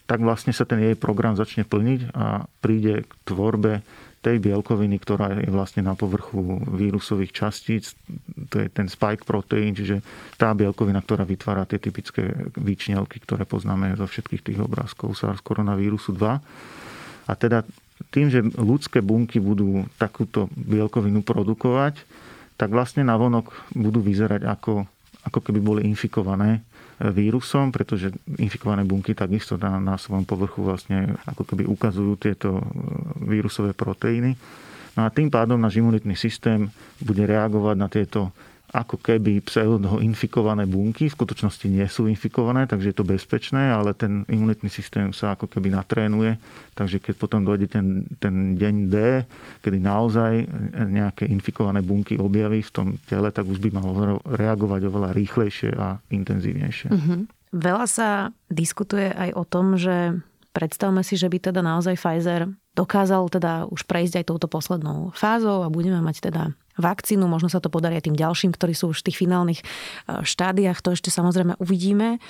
tak 0.07 0.23
vlastne 0.23 0.55
sa 0.55 0.62
ten 0.62 0.79
jej 0.79 0.95
program 0.95 1.35
začne 1.35 1.67
plniť 1.67 2.15
a 2.15 2.47
príde 2.62 3.03
k 3.03 3.12
tvorbe 3.26 3.83
tej 4.26 4.42
bielkoviny, 4.42 4.99
ktorá 4.99 5.38
je 5.38 5.47
vlastne 5.54 5.87
na 5.87 5.95
povrchu 5.95 6.59
vírusových 6.66 7.30
častíc, 7.30 7.95
to 8.50 8.59
je 8.59 8.66
ten 8.66 8.90
spike 8.90 9.23
proteín, 9.23 9.71
čiže 9.71 10.02
tá 10.35 10.50
bielkovina, 10.50 10.99
ktorá 10.99 11.23
vytvára 11.23 11.62
tie 11.62 11.78
typické 11.78 12.35
výčnelky, 12.59 13.23
ktoré 13.23 13.47
poznáme 13.47 13.95
zo 13.95 14.11
všetkých 14.11 14.42
tých 14.42 14.59
obrázkov 14.59 15.14
SARS 15.14 15.38
koronavírusu 15.47 16.11
2. 16.18 16.42
A 17.30 17.33
teda 17.38 17.62
tým, 18.11 18.26
že 18.26 18.42
ľudské 18.59 18.99
bunky 18.99 19.38
budú 19.38 19.87
takúto 19.95 20.50
bielkovinu 20.59 21.23
produkovať, 21.23 22.02
tak 22.59 22.75
vlastne 22.75 23.06
navonok 23.06 23.54
budú 23.78 24.02
vyzerať 24.02 24.42
ako, 24.42 24.90
ako 25.26 25.42
keby 25.42 25.59
boli 25.59 25.80
infikované 25.85 26.62
vírusom, 26.97 27.75
pretože 27.75 28.09
infikované 28.40 28.87
bunky 28.87 29.12
takisto 29.12 29.61
na, 29.61 29.76
na 29.76 29.95
svojom 30.00 30.25
povrchu 30.25 30.64
vlastne 30.64 31.12
ako 31.28 31.45
keby 31.45 31.68
ukazujú 31.68 32.16
tieto 32.16 32.56
e, 32.56 32.62
vírusové 33.28 33.76
proteíny. 33.76 34.33
No 34.97 35.04
a 35.04 35.12
tým 35.12 35.28
pádom 35.28 35.61
náš 35.61 35.76
imunitný 35.76 36.16
systém 36.16 36.73
bude 37.04 37.21
reagovať 37.21 37.76
na 37.76 37.88
tieto 37.92 38.33
ako 38.76 39.00
keby 39.00 39.40
pseudo-infikované 39.40 40.68
bunky. 40.68 41.09
V 41.09 41.16
skutočnosti 41.16 41.64
nie 41.73 41.88
sú 41.88 42.04
infikované, 42.12 42.68
takže 42.68 42.92
je 42.92 42.97
to 43.00 43.09
bezpečné, 43.09 43.73
ale 43.73 43.97
ten 43.97 44.28
imunitný 44.28 44.68
systém 44.68 45.16
sa 45.16 45.33
ako 45.33 45.49
keby 45.49 45.73
natrénuje. 45.73 46.37
Takže 46.76 47.00
keď 47.00 47.14
potom 47.16 47.40
dojde 47.40 47.73
ten, 47.73 48.04
ten 48.21 48.52
deň 48.61 48.75
D, 48.92 48.97
kedy 49.64 49.78
naozaj 49.80 50.45
nejaké 50.92 51.25
infikované 51.25 51.80
bunky 51.80 52.21
objaví 52.21 52.61
v 52.61 52.75
tom 52.75 52.87
tele, 53.09 53.33
tak 53.33 53.49
už 53.49 53.56
by 53.64 53.73
malo 53.73 54.21
reagovať 54.28 54.80
oveľa 54.85 55.11
rýchlejšie 55.16 55.73
a 55.73 55.97
intenzívnejšie. 56.12 56.88
Mm-hmm. 56.92 57.21
Veľa 57.56 57.87
sa 57.88 58.09
diskutuje 58.52 59.09
aj 59.09 59.33
o 59.33 59.45
tom, 59.49 59.80
že 59.80 60.21
predstavme 60.52 61.00
si, 61.00 61.16
že 61.16 61.33
by 61.33 61.49
teda 61.49 61.64
naozaj 61.64 61.97
Pfizer 61.97 62.52
dokázal 62.76 63.26
teda 63.33 63.64
už 63.73 63.88
prejsť 63.88 64.23
aj 64.23 64.28
touto 64.28 64.47
poslednou 64.47 65.11
fázou 65.16 65.64
a 65.64 65.73
budeme 65.73 65.99
mať 66.04 66.28
teda 66.28 66.52
vakcínu, 66.76 67.25
možno 67.25 67.49
sa 67.49 67.59
to 67.59 67.73
podarí 67.73 67.97
aj 67.97 68.12
tým 68.12 68.21
ďalším, 68.21 68.52
ktorí 68.52 68.76
sú 68.76 68.92
už 68.92 69.00
v 69.00 69.06
tých 69.11 69.21
finálnych 69.25 69.61
e, 69.64 69.64
štádiách, 70.21 70.85
to 70.85 70.92
ešte 70.92 71.09
samozrejme 71.09 71.56
uvidíme. 71.56 72.21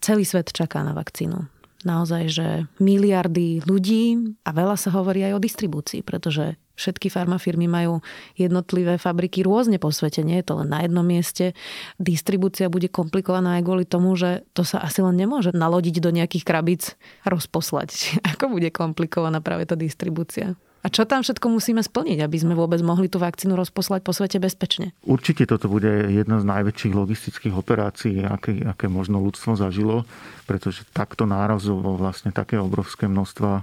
Celý 0.00 0.24
svet 0.24 0.56
čaká 0.56 0.80
na 0.80 0.96
vakcínu 0.96 1.59
naozaj, 1.82 2.22
že 2.28 2.46
miliardy 2.78 3.64
ľudí 3.64 4.36
a 4.44 4.50
veľa 4.52 4.76
sa 4.76 4.92
hovorí 4.92 5.24
aj 5.24 5.36
o 5.36 5.40
distribúcii, 5.42 6.04
pretože 6.04 6.60
všetky 6.80 7.12
farmafirmy 7.12 7.68
majú 7.68 8.00
jednotlivé 8.40 8.96
fabriky 8.96 9.44
rôzne 9.44 9.76
po 9.76 9.92
svete, 9.92 10.24
nie 10.24 10.40
je 10.40 10.48
to 10.48 10.54
len 10.64 10.72
na 10.72 10.80
jednom 10.80 11.04
mieste. 11.04 11.52
Distribúcia 12.00 12.72
bude 12.72 12.88
komplikovaná 12.88 13.60
aj 13.60 13.62
kvôli 13.68 13.84
tomu, 13.84 14.16
že 14.16 14.48
to 14.56 14.64
sa 14.64 14.80
asi 14.80 15.04
len 15.04 15.20
nemôže 15.20 15.52
nalodiť 15.52 16.00
do 16.00 16.08
nejakých 16.08 16.44
krabíc 16.48 16.82
a 17.24 17.28
rozposlať. 17.28 17.90
Ako 18.36 18.48
bude 18.48 18.72
komplikovaná 18.72 19.44
práve 19.44 19.68
tá 19.68 19.76
distribúcia? 19.76 20.56
A 20.80 20.88
čo 20.88 21.04
tam 21.04 21.20
všetko 21.20 21.52
musíme 21.52 21.84
splniť, 21.84 22.24
aby 22.24 22.36
sme 22.40 22.56
vôbec 22.56 22.80
mohli 22.80 23.12
tú 23.12 23.20
vakcínu 23.20 23.52
rozposlať 23.52 24.00
po 24.00 24.16
svete 24.16 24.40
bezpečne? 24.40 24.96
Určite 25.04 25.44
toto 25.44 25.68
bude 25.68 26.08
jedna 26.08 26.40
z 26.40 26.48
najväčších 26.48 26.96
logistických 26.96 27.52
operácií, 27.52 28.24
aké, 28.24 28.64
aké 28.64 28.88
možno 28.88 29.20
ľudstvo 29.20 29.60
zažilo, 29.60 30.08
pretože 30.48 30.88
takto 30.96 31.28
nárazovo 31.28 32.00
vlastne 32.00 32.32
také 32.32 32.56
obrovské 32.56 33.12
množstva 33.12 33.60
e, 33.60 33.62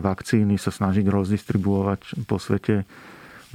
vakcíny 0.00 0.56
sa 0.56 0.72
snažiť 0.72 1.04
rozdistribuovať 1.04 2.24
po 2.24 2.40
svete 2.40 2.88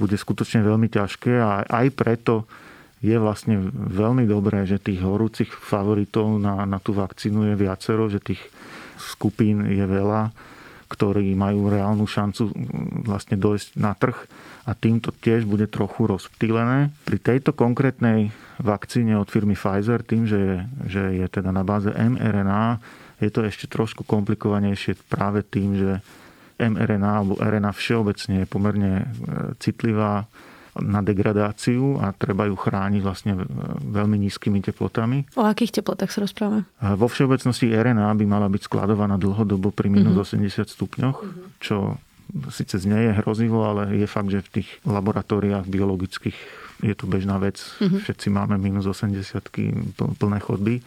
bude 0.00 0.16
skutočne 0.16 0.64
veľmi 0.64 0.88
ťažké 0.88 1.32
a 1.36 1.68
aj 1.68 1.86
preto 1.92 2.48
je 3.04 3.16
vlastne 3.20 3.68
veľmi 3.74 4.24
dobré, 4.24 4.64
že 4.64 4.80
tých 4.80 5.04
horúcich 5.04 5.52
favoritov 5.52 6.40
na, 6.40 6.64
na 6.64 6.80
tú 6.80 6.96
vakcínu 6.96 7.52
je 7.52 7.54
viacero, 7.60 8.08
že 8.08 8.20
tých 8.20 8.40
skupín 8.96 9.64
je 9.68 9.84
veľa 9.84 10.32
ktorí 10.90 11.38
majú 11.38 11.70
reálnu 11.70 12.02
šancu 12.02 12.50
vlastne 13.06 13.38
dojsť 13.38 13.78
na 13.78 13.94
trh 13.94 14.18
a 14.66 14.74
týmto 14.74 15.14
tiež 15.14 15.46
bude 15.46 15.70
trochu 15.70 16.10
rozptýlené. 16.10 16.90
Pri 17.06 17.18
tejto 17.22 17.54
konkrétnej 17.54 18.34
vakcíne 18.58 19.14
od 19.14 19.30
firmy 19.30 19.54
Pfizer, 19.54 20.02
tým, 20.02 20.26
že 20.26 20.38
je, 20.38 20.56
že 20.90 21.02
je 21.22 21.26
teda 21.30 21.54
na 21.54 21.62
báze 21.62 21.94
mRNA, 21.94 22.82
je 23.22 23.30
to 23.30 23.46
ešte 23.46 23.70
trošku 23.70 24.02
komplikovanejšie 24.02 24.98
práve 25.06 25.46
tým, 25.46 25.78
že 25.78 25.90
mRNA 26.60 27.12
alebo 27.22 27.40
RNA 27.40 27.70
všeobecne 27.72 28.44
je 28.44 28.46
pomerne 28.50 28.92
e, 29.00 29.04
citlivá 29.62 30.28
na 30.78 31.02
degradáciu 31.02 31.98
a 31.98 32.14
treba 32.14 32.46
ju 32.46 32.54
chrániť 32.54 33.02
vlastne 33.02 33.32
veľmi 33.90 34.14
nízkymi 34.22 34.62
teplotami. 34.62 35.26
O 35.34 35.42
akých 35.42 35.82
teplotách 35.82 36.14
sa 36.14 36.22
rozprávame? 36.22 36.62
Vo 36.78 37.10
všeobecnosti 37.10 37.74
RNA 37.74 38.14
by 38.14 38.24
mala 38.28 38.46
byť 38.46 38.70
skladovaná 38.70 39.18
dlhodobo 39.18 39.74
pri 39.74 39.90
minus 39.90 40.14
mm-hmm. 40.14 40.46
80 40.46 40.70
stupňoch, 40.70 41.18
mm-hmm. 41.18 41.46
čo 41.58 41.98
síce 42.54 42.78
znie 42.78 43.10
je 43.10 43.18
hrozivo, 43.18 43.66
ale 43.66 43.98
je 43.98 44.06
fakt, 44.06 44.30
že 44.30 44.46
v 44.46 44.62
tých 44.62 44.68
laboratóriách 44.86 45.66
biologických 45.66 46.38
je 46.86 46.94
to 46.94 47.10
bežná 47.10 47.42
vec. 47.42 47.58
Mm-hmm. 47.58 48.00
Všetci 48.06 48.26
máme 48.30 48.54
minus 48.54 48.86
80 48.86 49.42
plné 50.16 50.38
chodby. 50.38 50.78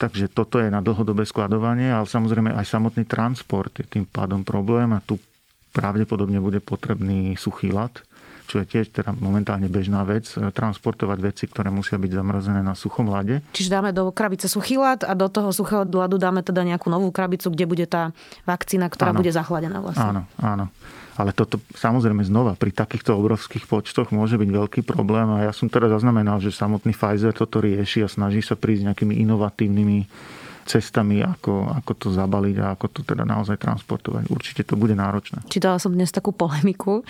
Takže 0.00 0.32
toto 0.32 0.56
je 0.56 0.72
na 0.72 0.80
dlhodobé 0.80 1.28
skladovanie, 1.28 1.92
ale 1.92 2.08
samozrejme 2.08 2.56
aj 2.56 2.66
samotný 2.66 3.04
transport 3.04 3.68
je 3.76 3.84
tým 3.84 4.08
pádom 4.08 4.40
problém 4.40 4.90
a 4.96 5.04
tu 5.04 5.20
pravdepodobne 5.76 6.40
bude 6.42 6.58
potrebný 6.58 7.36
suchý 7.38 7.70
lat 7.70 8.00
čo 8.50 8.58
je 8.58 8.66
tiež 8.66 8.90
teda 8.90 9.14
momentálne 9.14 9.70
bežná 9.70 10.02
vec, 10.02 10.26
e, 10.34 10.50
transportovať 10.50 11.18
veci, 11.22 11.46
ktoré 11.46 11.70
musia 11.70 11.94
byť 11.94 12.10
zamrazené 12.10 12.66
na 12.66 12.74
suchom 12.74 13.06
lade. 13.06 13.38
Čiže 13.54 13.70
dáme 13.70 13.94
do 13.94 14.10
krabice 14.10 14.50
suchý 14.50 14.82
lad 14.82 15.06
a 15.06 15.14
do 15.14 15.30
toho 15.30 15.54
suchého 15.54 15.86
ľadu 15.86 16.18
dáme 16.18 16.42
teda 16.42 16.66
nejakú 16.66 16.90
novú 16.90 17.14
krabicu, 17.14 17.54
kde 17.54 17.64
bude 17.70 17.86
tá 17.86 18.10
vakcína, 18.50 18.90
ktorá 18.90 19.14
áno. 19.14 19.22
bude 19.22 19.30
zachladená 19.30 19.78
vlastne. 19.78 20.02
Áno, 20.02 20.22
áno. 20.42 20.66
Ale 21.14 21.36
toto 21.36 21.60
samozrejme 21.76 22.24
znova 22.24 22.56
pri 22.56 22.72
takýchto 22.72 23.12
obrovských 23.12 23.68
počtoch 23.68 24.08
môže 24.08 24.40
byť 24.40 24.50
veľký 24.50 24.80
problém 24.88 25.28
a 25.36 25.46
ja 25.46 25.52
som 25.52 25.68
teda 25.68 25.92
zaznamenal, 25.92 26.40
že 26.40 26.48
samotný 26.48 26.96
Pfizer 26.96 27.36
toto 27.36 27.60
rieši 27.60 28.02
a 28.02 28.08
snaží 28.08 28.40
sa 28.40 28.56
prísť 28.56 28.88
nejakými 28.88 29.20
inovatívnymi 29.28 29.98
cestami, 30.66 31.24
ako, 31.24 31.70
ako 31.82 31.92
to 31.96 32.08
zabaliť 32.12 32.56
a 32.62 32.76
ako 32.76 32.86
to 32.88 33.00
teda 33.02 33.24
naozaj 33.26 33.58
transportovať. 33.58 34.28
Určite 34.30 34.62
to 34.64 34.74
bude 34.78 34.94
náročné. 34.94 35.42
Čítala 35.50 35.80
som 35.82 35.92
dnes 35.92 36.12
takú 36.12 36.30
polemiku, 36.30 37.02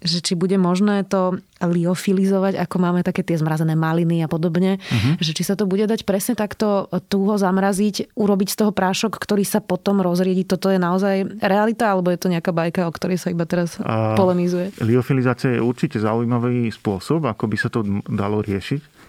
že 0.00 0.22
či 0.22 0.38
bude 0.38 0.56
možné 0.56 1.04
to 1.08 1.40
liofilizovať, 1.60 2.56
ako 2.56 2.76
máme 2.80 3.00
také 3.04 3.20
tie 3.20 3.36
zmrazené 3.36 3.76
maliny 3.76 4.24
a 4.24 4.28
podobne, 4.28 4.80
uh-huh. 4.80 5.20
že 5.20 5.36
či 5.36 5.44
sa 5.44 5.54
to 5.56 5.68
bude 5.68 5.84
dať 5.84 6.08
presne 6.08 6.32
takto 6.32 6.88
túho 7.12 7.36
zamraziť, 7.36 8.16
urobiť 8.16 8.48
z 8.52 8.56
toho 8.64 8.72
prášok, 8.72 9.20
ktorý 9.20 9.44
sa 9.44 9.60
potom 9.60 10.00
rozriedi. 10.00 10.48
Toto 10.48 10.72
je 10.72 10.80
naozaj 10.80 11.40
realita, 11.44 11.92
alebo 11.92 12.08
je 12.08 12.20
to 12.20 12.32
nejaká 12.32 12.54
bajka, 12.54 12.88
o 12.88 12.92
ktorej 12.94 13.20
sa 13.20 13.28
iba 13.28 13.44
teraz 13.44 13.76
a 13.84 14.16
polemizuje? 14.16 14.72
Liofilizácia 14.80 15.52
je 15.52 15.60
určite 15.60 16.00
zaujímavý 16.00 16.72
spôsob, 16.72 17.28
ako 17.28 17.44
by 17.44 17.56
sa 17.60 17.68
to 17.68 17.84
dalo 18.08 18.40
riešiť. 18.40 18.99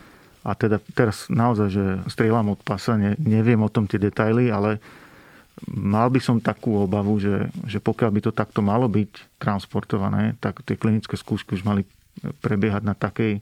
A 0.42 0.58
teda 0.58 0.82
teraz 0.98 1.30
naozaj, 1.30 1.68
že 1.70 1.86
strieľam 2.10 2.58
od 2.58 2.62
pasa, 2.66 2.98
ne, 2.98 3.14
neviem 3.22 3.62
o 3.62 3.70
tom 3.70 3.86
tie 3.86 4.02
detaily, 4.02 4.50
ale 4.50 4.82
mal 5.70 6.10
by 6.10 6.18
som 6.18 6.42
takú 6.42 6.82
obavu, 6.82 7.22
že, 7.22 7.54
že 7.70 7.78
pokiaľ 7.78 8.10
by 8.10 8.22
to 8.26 8.32
takto 8.34 8.66
malo 8.66 8.90
byť 8.90 9.38
transportované, 9.38 10.34
tak 10.42 10.66
tie 10.66 10.80
klinické 10.80 11.14
skúšky 11.14 11.54
už 11.54 11.64
mali 11.64 11.86
prebiehať 12.42 12.82
na 12.82 12.98
takej, 12.98 13.42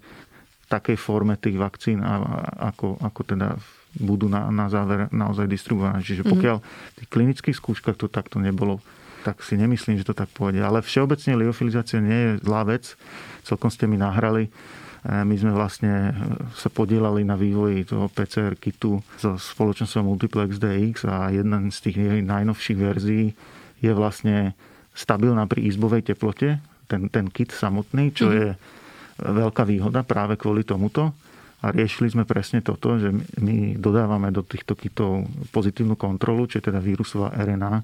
takej 0.67 0.97
forme 0.99 1.39
tých 1.39 1.55
vakcín, 1.55 2.03
ako, 2.03 2.99
ako 2.99 3.21
teda 3.23 3.55
budú 3.97 4.29
na, 4.29 4.51
na 4.53 4.67
záver 4.67 5.09
naozaj 5.09 5.49
distribuované. 5.49 6.03
Čiže 6.03 6.27
mhm. 6.27 6.29
pokiaľ 6.35 6.57
v 6.59 6.95
tých 6.99 7.09
klinických 7.09 7.55
skúškach 7.57 7.95
to 7.95 8.11
takto 8.11 8.37
nebolo, 8.37 8.83
tak 9.23 9.43
si 9.43 9.59
nemyslím, 9.59 9.99
že 9.99 10.07
to 10.07 10.15
tak 10.15 10.31
pôjde. 10.31 10.63
Ale 10.63 10.79
všeobecne 10.79 11.35
liofilizácia 11.35 11.99
nie 11.99 12.15
je 12.15 12.31
zlá 12.43 12.63
vec. 12.63 12.95
Celkom 13.43 13.67
ste 13.67 13.83
mi 13.83 13.99
nahrali 13.99 14.47
my 15.07 15.35
sme 15.39 15.55
vlastne 15.55 16.11
sa 16.59 16.67
podielali 16.67 17.23
na 17.23 17.39
vývoji 17.39 17.87
toho 17.87 18.11
PCR 18.11 18.59
kitu 18.59 18.99
so 19.15 19.39
spoločnosťou 19.39 20.03
Multiplex 20.03 20.59
DX 20.59 21.07
a 21.07 21.31
jedna 21.31 21.63
z 21.71 21.77
tých 21.87 21.97
najnovších 22.27 22.79
verzií 22.79 23.31
je 23.79 23.91
vlastne 23.95 24.51
stabilná 24.91 25.47
pri 25.47 25.71
izbovej 25.71 26.03
teplote, 26.03 26.59
ten, 26.91 27.07
ten 27.07 27.31
kit 27.31 27.55
samotný, 27.55 28.11
čo 28.11 28.27
mm-hmm. 28.27 28.39
je 28.43 28.47
veľká 29.23 29.63
výhoda 29.63 30.03
práve 30.03 30.35
kvôli 30.35 30.67
tomuto. 30.67 31.15
A 31.59 31.75
riešili 31.75 32.07
sme 32.11 32.23
presne 32.23 32.63
toto, 32.63 32.95
že 32.95 33.11
my 33.39 33.75
dodávame 33.75 34.31
do 34.31 34.43
týchto 34.43 34.79
kitov 34.79 35.27
pozitívnu 35.51 35.99
kontrolu, 35.99 36.47
čo 36.47 36.59
je 36.59 36.71
teda 36.71 36.79
vírusová 36.79 37.35
RNA. 37.35 37.83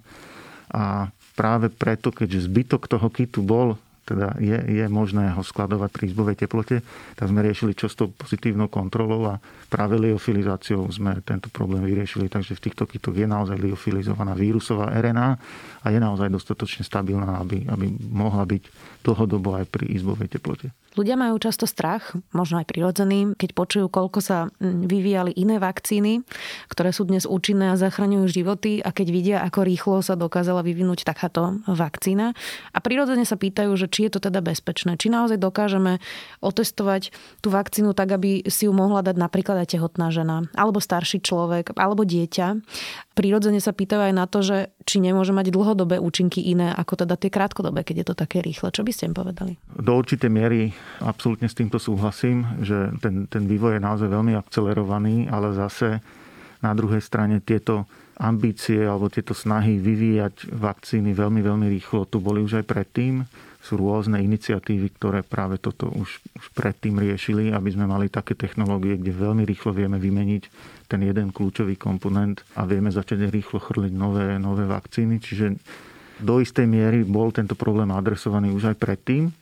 A 0.72 1.12
práve 1.36 1.68
preto, 1.68 2.12
keďže 2.12 2.48
zbytok 2.48 2.88
toho 2.88 3.08
kitu 3.12 3.44
bol 3.44 3.76
teda 4.06 4.38
je, 4.38 4.54
je 4.54 4.86
možné 4.86 5.34
ho 5.34 5.42
skladovať 5.42 5.90
pri 5.90 6.04
izbovej 6.14 6.38
teplote, 6.46 6.86
tak 7.18 7.26
sme 7.26 7.42
riešili 7.42 7.74
čo 7.74 7.90
s 7.90 7.98
tou 7.98 8.14
pozitívnou 8.14 8.70
kontrolou 8.70 9.26
a 9.26 9.42
práve 9.68 9.98
liofilizáciou 9.98 10.86
sme 10.94 11.26
tento 11.26 11.50
problém 11.50 11.82
vyriešili. 11.82 12.30
Takže 12.30 12.54
v 12.54 12.64
týchto 12.70 12.86
kytoch 12.86 13.18
je 13.18 13.26
naozaj 13.26 13.58
liofilizovaná 13.58 14.38
vírusová 14.38 14.94
RNA 14.94 15.30
a 15.82 15.86
je 15.90 16.00
naozaj 16.00 16.30
dostatočne 16.30 16.86
stabilná, 16.86 17.42
aby, 17.42 17.66
aby 17.66 17.90
mohla 18.14 18.46
byť 18.46 18.64
dlhodobo 19.02 19.58
aj 19.58 19.66
pri 19.74 19.90
izbovej 19.90 20.30
teplote. 20.38 20.70
Ľudia 20.96 21.20
majú 21.20 21.36
často 21.44 21.68
strach, 21.68 22.16
možno 22.32 22.64
aj 22.64 22.72
prirodzený, 22.72 23.36
keď 23.36 23.50
počujú, 23.52 23.86
koľko 23.92 24.20
sa 24.24 24.38
mm, 24.48 24.88
vyvíjali 24.88 25.36
iné 25.36 25.60
vakcíny, 25.60 26.24
ktoré 26.72 26.96
sú 26.96 27.04
dnes 27.04 27.28
účinné 27.28 27.76
a 27.76 27.80
zachraňujú 27.80 28.26
životy 28.32 28.80
a 28.80 28.96
keď 28.96 29.08
vidia, 29.12 29.38
ako 29.44 29.68
rýchlo 29.68 30.00
sa 30.00 30.16
dokázala 30.16 30.64
vyvinúť 30.64 31.04
takáto 31.04 31.60
vakcína. 31.68 32.32
A 32.72 32.80
prirodzene 32.80 33.28
sa 33.28 33.36
pýtajú, 33.36 33.76
že 33.76 33.92
či 33.92 34.08
je 34.08 34.16
to 34.16 34.24
teda 34.24 34.40
bezpečné, 34.40 34.96
či 34.96 35.12
naozaj 35.12 35.36
dokážeme 35.36 36.00
otestovať 36.40 37.12
tú 37.44 37.52
vakcínu 37.52 37.92
tak, 37.92 38.16
aby 38.16 38.48
si 38.48 38.64
ju 38.64 38.72
mohla 38.72 39.04
dať 39.04 39.20
napríklad 39.20 39.68
aj 39.68 39.76
tehotná 39.76 40.16
žena, 40.16 40.48
alebo 40.56 40.80
starší 40.80 41.20
človek, 41.20 41.76
alebo 41.76 42.08
dieťa. 42.08 42.56
Prirodzene 43.20 43.60
sa 43.60 43.76
pýtajú 43.76 44.12
aj 44.12 44.14
na 44.16 44.32
to, 44.32 44.40
že 44.40 44.72
či 44.88 45.04
nemôže 45.04 45.36
mať 45.36 45.52
dlhodobé 45.52 46.00
účinky 46.00 46.40
iné 46.40 46.72
ako 46.72 47.04
teda 47.04 47.20
tie 47.20 47.28
krátkodobé, 47.28 47.84
keď 47.84 47.96
je 48.00 48.08
to 48.08 48.16
také 48.16 48.40
rýchle. 48.40 48.72
Čo 48.72 48.88
by 48.88 48.92
ste 48.96 49.12
im 49.12 49.16
povedali? 49.16 49.60
Do 49.76 49.92
určitej 50.00 50.32
miery 50.32 50.72
absolútne 51.04 51.50
s 51.50 51.58
týmto 51.58 51.78
súhlasím, 51.78 52.46
že 52.64 52.92
ten, 53.04 53.28
ten 53.28 53.46
vývoj 53.46 53.78
je 53.78 53.86
naozaj 53.86 54.08
veľmi 54.10 54.34
akcelerovaný, 54.40 55.28
ale 55.28 55.56
zase 55.56 56.00
na 56.64 56.72
druhej 56.74 57.04
strane 57.04 57.44
tieto 57.44 57.86
ambície 58.16 58.80
alebo 58.80 59.12
tieto 59.12 59.36
snahy 59.36 59.76
vyvíjať 59.76 60.56
vakcíny 60.56 61.12
veľmi, 61.12 61.44
veľmi 61.44 61.68
rýchlo 61.68 62.08
tu 62.08 62.24
boli 62.24 62.40
už 62.40 62.64
aj 62.64 62.66
predtým. 62.66 63.28
Sú 63.66 63.82
rôzne 63.82 64.22
iniciatívy, 64.22 64.94
ktoré 64.94 65.20
práve 65.26 65.58
toto 65.58 65.90
už, 65.90 66.22
už 66.38 66.46
predtým 66.54 67.02
riešili, 67.02 67.50
aby 67.50 67.74
sme 67.74 67.90
mali 67.90 68.14
také 68.14 68.38
technológie, 68.38 69.02
kde 69.02 69.10
veľmi 69.10 69.42
rýchlo 69.42 69.74
vieme 69.74 69.98
vymeniť 69.98 70.44
ten 70.86 71.02
jeden 71.02 71.34
kľúčový 71.34 71.74
komponent 71.76 72.46
a 72.54 72.70
vieme 72.70 72.94
začať 72.94 73.26
rýchlo 73.26 73.58
chrliť 73.58 73.94
nové, 73.98 74.38
nové 74.38 74.70
vakcíny. 74.70 75.18
Čiže 75.18 75.46
do 76.22 76.40
istej 76.40 76.70
miery 76.70 77.04
bol 77.04 77.34
tento 77.34 77.58
problém 77.58 77.90
adresovaný 77.92 78.54
už 78.54 78.72
aj 78.72 78.78
predtým. 78.80 79.34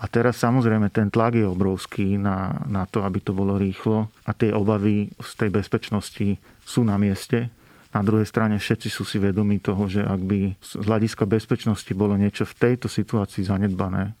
A 0.00 0.08
teraz 0.08 0.40
samozrejme 0.40 0.88
ten 0.88 1.12
tlak 1.12 1.36
je 1.36 1.44
obrovský 1.44 2.16
na, 2.16 2.64
na 2.64 2.88
to, 2.88 3.04
aby 3.04 3.20
to 3.20 3.36
bolo 3.36 3.60
rýchlo 3.60 4.08
a 4.24 4.32
tie 4.32 4.48
obavy 4.48 5.12
z 5.20 5.30
tej 5.36 5.50
bezpečnosti 5.52 6.40
sú 6.64 6.80
na 6.88 6.96
mieste. 6.96 7.52
Na 7.92 8.00
druhej 8.00 8.24
strane 8.24 8.56
všetci 8.56 8.88
sú 8.88 9.04
si 9.04 9.20
vedomí 9.20 9.60
toho, 9.60 9.84
že 9.92 10.00
ak 10.00 10.20
by 10.24 10.56
z 10.56 10.72
hľadiska 10.80 11.28
bezpečnosti 11.28 11.92
bolo 11.92 12.16
niečo 12.16 12.48
v 12.48 12.56
tejto 12.56 12.88
situácii 12.88 13.44
zanedbané, 13.44 14.16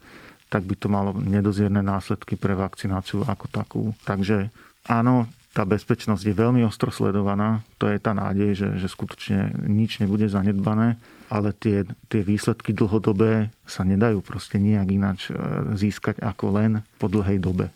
tak 0.52 0.68
by 0.68 0.74
to 0.76 0.90
malo 0.90 1.16
nedozierne 1.16 1.80
následky 1.80 2.36
pre 2.36 2.52
vakcináciu 2.58 3.24
ako 3.24 3.46
takú. 3.48 3.82
Takže 4.04 4.52
áno, 4.90 5.30
tá 5.50 5.66
bezpečnosť 5.66 6.22
je 6.22 6.34
veľmi 6.34 6.62
ostro 6.62 6.94
sledovaná. 6.94 7.66
To 7.82 7.90
je 7.90 7.98
tá 7.98 8.14
nádej, 8.14 8.54
že, 8.54 8.68
že 8.78 8.86
skutočne 8.86 9.50
nič 9.66 9.98
nebude 9.98 10.30
zanedbané, 10.30 10.94
ale 11.26 11.50
tie, 11.50 11.82
tie 12.06 12.22
výsledky 12.22 12.70
dlhodobé 12.70 13.50
sa 13.66 13.82
nedajú 13.82 14.22
proste 14.22 14.62
nejak 14.62 14.88
ináč 14.94 15.20
e, 15.26 15.34
získať 15.74 16.22
ako 16.22 16.44
len 16.54 16.72
po 17.02 17.10
dlhej 17.10 17.42
dobe. 17.42 17.74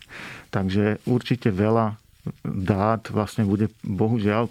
Takže 0.55 1.03
určite 1.03 1.51
veľa 1.51 1.99
dát 2.41 3.05
vlastne 3.13 3.45
bude 3.45 3.69
bohužiaľ 3.85 4.49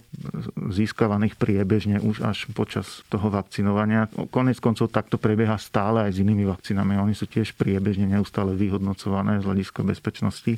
získavaných 0.71 1.35
priebežne 1.35 1.99
už 1.99 2.23
až 2.23 2.47
počas 2.55 3.03
toho 3.11 3.33
vakcinovania. 3.33 4.07
Konec 4.31 4.63
koncov 4.63 4.95
takto 4.95 5.19
prebieha 5.19 5.59
stále 5.59 6.07
aj 6.07 6.15
s 6.15 6.23
inými 6.23 6.47
vakcínami. 6.47 7.01
Oni 7.01 7.17
sú 7.19 7.27
tiež 7.27 7.57
priebežne 7.59 8.07
neustále 8.07 8.55
vyhodnocované 8.55 9.43
z 9.43 9.47
hľadiska 9.49 9.81
bezpečnosti. 9.83 10.55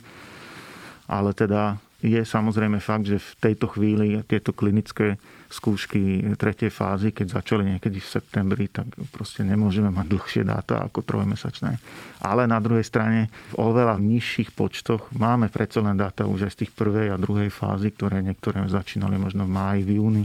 Ale 1.07 1.33
teda 1.33 1.81
je 2.05 2.21
samozrejme 2.21 2.77
fakt, 2.77 3.09
že 3.09 3.17
v 3.17 3.33
tejto 3.41 3.73
chvíli 3.73 4.21
tieto 4.29 4.53
klinické 4.53 5.17
skúšky 5.49 6.35
tretej 6.37 6.69
fázy, 6.69 7.15
keď 7.15 7.41
začali 7.41 7.65
niekedy 7.77 8.03
v 8.03 8.13
septembri, 8.13 8.67
tak 8.69 8.91
proste 9.15 9.47
nemôžeme 9.47 9.89
mať 9.89 10.07
dlhšie 10.11 10.43
dáta 10.45 10.85
ako 10.85 11.01
trojmesačné. 11.07 11.79
Ale 12.21 12.45
na 12.45 12.61
druhej 12.61 12.85
strane 12.85 13.33
v 13.55 13.65
oveľa 13.65 13.97
nižších 13.97 14.53
počtoch 14.53 15.09
máme 15.17 15.49
predsa 15.49 15.81
len 15.81 15.97
dáta 15.97 16.29
už 16.29 16.51
aj 16.51 16.53
z 16.53 16.61
tých 16.67 16.73
prvej 16.77 17.15
a 17.15 17.21
druhej 17.21 17.49
fázy, 17.49 17.95
ktoré 17.95 18.21
niektoré 18.21 18.61
začínali 18.69 19.17
možno 19.17 19.49
v 19.49 19.55
máji, 19.55 19.81
v 19.87 19.91
júni. 19.97 20.25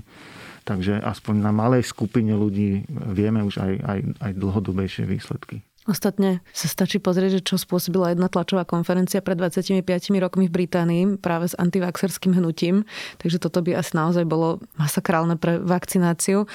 Takže 0.62 1.02
aspoň 1.02 1.36
na 1.42 1.50
malej 1.50 1.90
skupine 1.90 2.38
ľudí 2.38 2.86
vieme 2.90 3.42
už 3.42 3.58
aj, 3.58 3.74
aj, 3.82 4.00
aj 4.22 4.32
dlhodobejšie 4.38 5.10
výsledky. 5.10 5.66
Ostatne 5.90 6.46
sa 6.54 6.70
stačí 6.70 7.02
pozrieť, 7.02 7.42
že 7.42 7.48
čo 7.54 7.56
spôsobila 7.58 8.14
jedna 8.14 8.30
tlačová 8.30 8.70
konferencia 8.70 9.18
pred 9.18 9.34
25 9.34 9.82
rokmi 10.22 10.46
v 10.46 10.54
Británii 10.62 11.04
práve 11.18 11.50
s 11.50 11.58
antivaxerským 11.58 12.38
hnutím. 12.38 12.86
Takže 13.18 13.42
toto 13.42 13.66
by 13.66 13.82
asi 13.82 13.98
naozaj 13.98 14.30
bolo 14.30 14.62
masakrálne 14.78 15.42
pre 15.42 15.58
vakcináciu. 15.58 16.46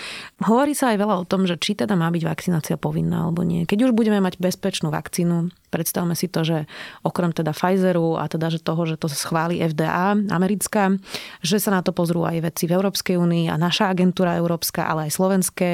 Hovorí 0.46 0.78
sa 0.78 0.94
aj 0.94 1.02
veľa 1.02 1.16
o 1.18 1.24
tom, 1.26 1.42
že 1.42 1.58
či 1.58 1.74
teda 1.74 1.98
má 1.98 2.06
byť 2.14 2.22
vakcinácia 2.22 2.78
povinná 2.78 3.26
alebo 3.26 3.42
nie. 3.42 3.66
Keď 3.66 3.90
už 3.90 3.98
budeme 3.98 4.22
mať 4.22 4.38
bezpečnú 4.38 4.94
vakcínu, 4.94 5.50
predstavme 5.68 6.14
si 6.14 6.30
to, 6.30 6.46
že 6.46 6.58
okrem 7.02 7.34
teda 7.34 7.52
Pfizeru 7.52 8.16
a 8.16 8.30
teda 8.30 8.48
že 8.48 8.62
toho, 8.62 8.86
že 8.86 8.96
to 8.96 9.10
schváli 9.10 9.60
FDA 9.60 10.14
americká, 10.30 10.94
že 11.42 11.58
sa 11.58 11.74
na 11.74 11.80
to 11.82 11.90
pozrú 11.90 12.24
aj 12.24 12.42
veci 12.52 12.64
v 12.70 12.76
Európskej 12.78 13.16
únii 13.18 13.50
a 13.50 13.58
naša 13.58 13.90
agentúra 13.90 14.38
európska, 14.38 14.86
ale 14.86 15.10
aj 15.10 15.16
slovenské. 15.16 15.70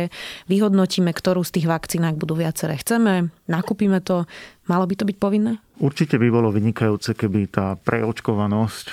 Vyhodnotíme, 0.48 1.12
ktorú 1.12 1.44
z 1.44 1.60
tých 1.60 1.66
vakcínach 1.68 2.16
budú 2.16 2.38
viaceré 2.38 2.78
chceme, 2.80 3.30
nakúpime 3.46 4.00
to. 4.00 4.24
Malo 4.70 4.86
by 4.86 4.94
to 4.94 5.04
byť 5.04 5.16
povinné? 5.18 5.58
Určite 5.82 6.16
by 6.22 6.28
bolo 6.30 6.54
vynikajúce, 6.54 7.18
keby 7.18 7.50
tá 7.50 7.74
preočkovanosť, 7.74 8.86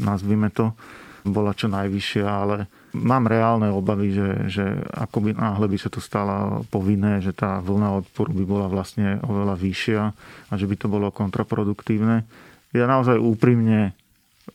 nazvime 0.00 0.54
to, 0.54 0.76
bola 1.26 1.56
čo 1.56 1.66
najvyššia, 1.72 2.26
ale 2.28 2.70
mám 2.94 3.26
reálne 3.26 3.68
obavy, 3.68 4.14
že, 4.14 4.28
že 4.48 4.64
ako 4.94 5.18
by 5.26 5.30
náhle 5.34 5.66
by 5.66 5.78
sa 5.78 5.90
to 5.90 5.98
stalo 5.98 6.62
povinné, 6.70 7.18
že 7.18 7.34
tá 7.34 7.58
vlna 7.58 8.06
odporu 8.06 8.30
by 8.30 8.44
bola 8.46 8.66
vlastne 8.70 9.18
oveľa 9.26 9.54
vyššia 9.58 10.02
a 10.48 10.52
že 10.54 10.70
by 10.70 10.76
to 10.78 10.86
bolo 10.86 11.10
kontraproduktívne. 11.10 12.22
Ja 12.70 12.86
naozaj 12.86 13.18
úprimne 13.18 13.98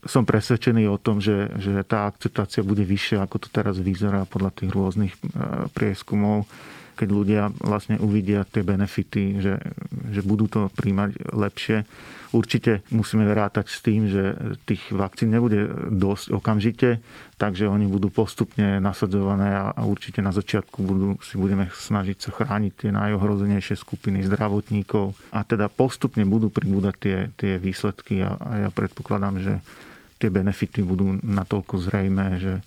som 0.06 0.24
presvedčený 0.24 0.88
o 0.88 1.02
tom, 1.02 1.20
že, 1.20 1.52
že 1.60 1.84
tá 1.84 2.08
akceptácia 2.08 2.64
bude 2.64 2.86
vyššia, 2.88 3.26
ako 3.26 3.38
to 3.44 3.48
teraz 3.52 3.76
vyzerá 3.82 4.24
podľa 4.24 4.52
tých 4.54 4.72
rôznych 4.72 5.14
e, 5.14 5.20
prieskumov 5.74 6.48
keď 7.00 7.10
ľudia 7.16 7.44
vlastne 7.64 7.96
uvidia 7.96 8.44
tie 8.44 8.60
benefity, 8.60 9.40
že, 9.40 9.56
že 10.12 10.20
budú 10.20 10.52
to 10.52 10.68
príjmať 10.76 11.32
lepšie. 11.32 11.88
Určite 12.30 12.86
musíme 12.94 13.26
rátať 13.26 13.74
s 13.74 13.80
tým, 13.82 14.06
že 14.06 14.38
tých 14.70 14.94
vakcín 14.94 15.34
nebude 15.34 15.66
dosť 15.90 16.38
okamžite, 16.38 17.02
takže 17.42 17.66
oni 17.66 17.90
budú 17.90 18.14
postupne 18.14 18.78
nasadzované 18.78 19.50
a, 19.58 19.74
určite 19.82 20.22
na 20.22 20.30
začiatku 20.30 20.78
budú, 20.86 21.10
si 21.26 21.42
budeme 21.42 21.74
snažiť 21.74 22.18
sa 22.22 22.30
chrániť 22.30 22.74
tie 22.86 22.90
najohrozenejšie 22.94 23.82
skupiny 23.82 24.22
zdravotníkov 24.30 25.18
a 25.34 25.42
teda 25.42 25.74
postupne 25.74 26.22
budú 26.22 26.54
pribúdať 26.54 26.96
tie, 27.02 27.18
tie 27.34 27.54
výsledky 27.58 28.22
a, 28.22 28.38
a 28.38 28.52
ja 28.66 28.70
predpokladám, 28.70 29.42
že 29.42 29.54
tie 30.22 30.30
benefity 30.30 30.86
budú 30.86 31.18
natoľko 31.26 31.82
zrejmé, 31.82 32.38
že, 32.38 32.62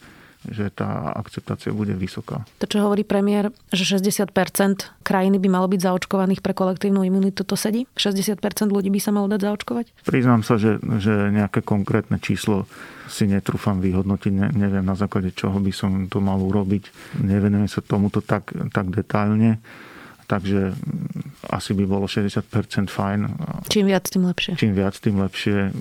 že 0.49 0.75
tá 0.75 1.15
akceptácia 1.15 1.71
bude 1.71 1.95
vysoká. 1.95 2.43
To, 2.59 2.67
čo 2.67 2.83
hovorí 2.83 3.07
premiér, 3.07 3.55
že 3.71 3.87
60% 3.87 4.33
krajiny 5.07 5.39
by 5.39 5.49
malo 5.51 5.71
byť 5.71 5.81
zaočkovaných 5.87 6.43
pre 6.43 6.55
kolektívnu 6.57 7.07
imunitu, 7.07 7.47
to 7.47 7.55
sedí? 7.55 7.87
60% 7.95 8.43
ľudí 8.71 8.91
by 8.91 9.01
sa 9.03 9.15
malo 9.15 9.31
dať 9.31 9.41
zaočkovať? 9.47 9.87
Priznám 10.03 10.43
sa, 10.43 10.59
že, 10.59 10.83
že 10.99 11.31
nejaké 11.31 11.63
konkrétne 11.63 12.19
číslo 12.19 12.67
si 13.07 13.29
netrúfam 13.29 13.79
vyhodnotiť, 13.79 14.33
ne, 14.33 14.49
neviem 14.57 14.83
na 14.83 14.97
základe 14.97 15.37
čoho 15.37 15.61
by 15.61 15.73
som 15.75 16.09
to 16.09 16.19
mal 16.19 16.41
urobiť. 16.41 17.15
Nevenujem 17.21 17.69
sa 17.69 17.85
tomuto 17.85 18.25
tak, 18.25 18.51
tak 18.73 18.89
detailne 18.89 19.61
takže 20.27 20.75
asi 21.51 21.71
by 21.75 21.85
bolo 21.85 22.07
60% 22.07 22.47
fajn. 22.89 23.21
Čím 23.69 23.87
viac, 23.91 24.07
tým 24.07 24.25
lepšie. 24.31 24.53
Čím 24.57 24.73
viac, 24.79 24.95
tým 24.97 25.17
lepšie. 25.19 25.75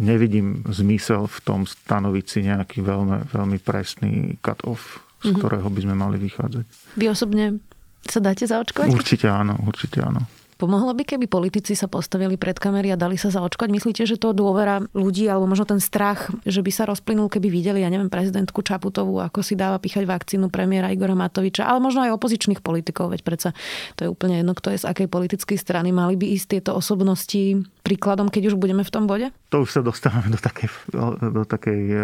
Nevidím 0.00 0.64
zmysel 0.68 1.28
v 1.28 1.38
tom 1.44 1.60
stanoviť 1.68 2.24
si 2.26 2.38
nejaký 2.48 2.80
veľmi, 2.80 3.28
veľmi 3.30 3.58
presný 3.60 4.40
cut-off, 4.40 5.04
z 5.20 5.30
mm-hmm. 5.30 5.38
ktorého 5.38 5.68
by 5.68 5.80
sme 5.84 5.94
mali 5.94 6.16
vychádzať. 6.18 6.64
Vy 6.98 7.06
osobne 7.12 7.60
sa 8.02 8.18
dáte 8.18 8.48
zaočkovať? 8.48 8.90
Určite 8.90 9.30
áno, 9.30 9.54
určite 9.62 10.02
áno. 10.02 10.26
Pomohlo 10.60 10.94
by, 10.94 11.02
keby 11.02 11.26
politici 11.26 11.74
sa 11.74 11.90
postavili 11.90 12.38
pred 12.38 12.54
kamery 12.54 12.92
a 12.92 12.96
dali 13.00 13.18
sa 13.18 13.32
zaočkovať? 13.32 13.70
Myslíte, 13.72 14.02
že 14.06 14.20
to 14.20 14.36
dôvera 14.36 14.84
ľudí, 14.94 15.26
alebo 15.26 15.50
možno 15.50 15.66
ten 15.66 15.80
strach, 15.82 16.30
že 16.46 16.62
by 16.62 16.70
sa 16.70 16.86
rozplynul, 16.86 17.32
keby 17.32 17.48
videli, 17.50 17.82
ja 17.82 17.90
neviem, 17.90 18.12
prezidentku 18.12 18.62
Čaputovú, 18.62 19.18
ako 19.18 19.42
si 19.42 19.58
dáva 19.58 19.82
píchať 19.82 20.06
vakcínu 20.06 20.52
premiéra 20.52 20.92
Igora 20.94 21.18
Matoviča, 21.18 21.66
ale 21.66 21.82
možno 21.82 22.06
aj 22.06 22.14
opozičných 22.14 22.62
politikov, 22.62 23.10
veď 23.10 23.20
predsa 23.26 23.50
to 23.98 24.06
je 24.06 24.08
úplne 24.12 24.38
jedno, 24.38 24.54
kto 24.54 24.70
je 24.72 24.82
z 24.82 24.88
akej 24.88 25.08
politickej 25.10 25.58
strany. 25.58 25.90
Mali 25.90 26.14
by 26.14 26.30
ísť 26.36 26.46
tieto 26.58 26.70
osobnosti 26.78 27.66
príkladom, 27.82 28.30
keď 28.30 28.54
už 28.54 28.56
budeme 28.56 28.86
v 28.86 28.92
tom 28.94 29.10
bode? 29.10 29.34
To 29.50 29.66
už 29.66 29.70
sa 29.74 29.80
dostávame 29.82 30.30
do 30.30 30.38
takej, 30.38 30.70
do 31.18 31.42
takej 31.42 31.80
e, 31.90 31.98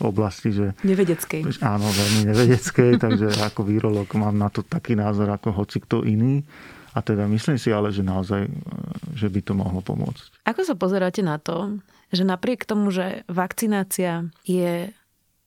oblasti, 0.00 0.48
že... 0.50 0.72
Nevedeckej. 0.82 1.60
Áno, 1.60 1.84
veľmi 1.84 2.32
nevedeckej, 2.32 2.90
takže 2.96 3.28
ako 3.44 3.68
výrolok 3.68 4.08
mám 4.16 4.34
na 4.34 4.48
to 4.48 4.64
taký 4.64 4.96
názor 4.96 5.28
ako 5.28 5.52
hoci 5.52 5.84
kto 5.84 6.08
iný. 6.08 6.40
A 6.96 7.04
teda 7.04 7.28
myslím 7.28 7.60
si 7.60 7.68
ale, 7.72 7.92
že 7.92 8.00
naozaj, 8.00 8.48
e, 8.48 8.50
že 9.12 9.28
by 9.28 9.40
to 9.44 9.52
mohlo 9.52 9.80
pomôcť. 9.84 10.44
Ako 10.48 10.64
sa 10.64 10.74
pozeráte 10.78 11.20
na 11.20 11.36
to, 11.36 11.80
že 12.12 12.24
napriek 12.24 12.64
tomu, 12.64 12.88
že 12.88 13.26
vakcinácia 13.28 14.28
je 14.48 14.88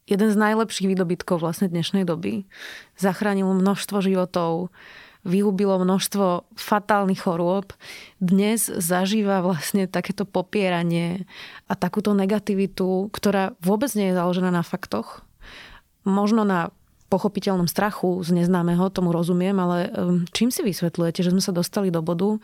jeden 0.06 0.30
z 0.30 0.38
najlepších 0.38 0.92
výdobytkov 0.92 1.42
vlastne 1.42 1.72
dnešnej 1.72 2.04
doby, 2.04 2.46
zachránil 3.00 3.48
množstvo 3.48 4.04
životov, 4.04 4.70
vyhubilo 5.22 5.78
množstvo 5.78 6.58
fatálnych 6.58 7.22
chorôb, 7.22 7.72
dnes 8.18 8.66
zažíva 8.68 9.46
vlastne 9.46 9.86
takéto 9.86 10.26
popieranie 10.26 11.30
a 11.70 11.78
takúto 11.78 12.18
negativitu, 12.18 13.14
ktorá 13.14 13.54
vôbec 13.62 13.94
nie 13.94 14.10
je 14.10 14.18
založená 14.18 14.50
na 14.50 14.66
faktoch, 14.66 15.22
možno 16.02 16.42
na 16.42 16.74
pochopiteľnom 17.12 17.68
strachu 17.68 18.24
z 18.24 18.40
neznámeho, 18.40 18.88
tomu 18.88 19.12
rozumiem, 19.12 19.60
ale 19.60 19.92
um, 19.92 20.24
čím 20.32 20.48
si 20.48 20.64
vysvetľujete, 20.64 21.20
že 21.20 21.36
sme 21.36 21.44
sa 21.44 21.52
dostali 21.52 21.92
do 21.92 22.00
bodu, 22.00 22.40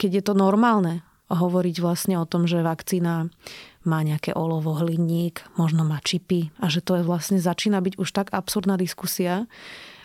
keď 0.00 0.10
je 0.18 0.22
to 0.24 0.32
normálne 0.32 1.04
hovoriť 1.28 1.76
vlastne 1.84 2.16
o 2.16 2.24
tom, 2.24 2.48
že 2.48 2.64
vakcína 2.64 3.28
má 3.86 3.98
nejaké 4.02 4.34
olovo, 4.34 4.74
hliník, 4.78 5.44
možno 5.60 5.84
má 5.86 6.00
čipy 6.02 6.50
a 6.58 6.72
že 6.72 6.80
to 6.80 6.98
je 6.98 7.04
vlastne 7.04 7.38
začína 7.38 7.78
byť 7.84 7.94
už 8.00 8.08
tak 8.10 8.32
absurdná 8.32 8.74
diskusia, 8.80 9.46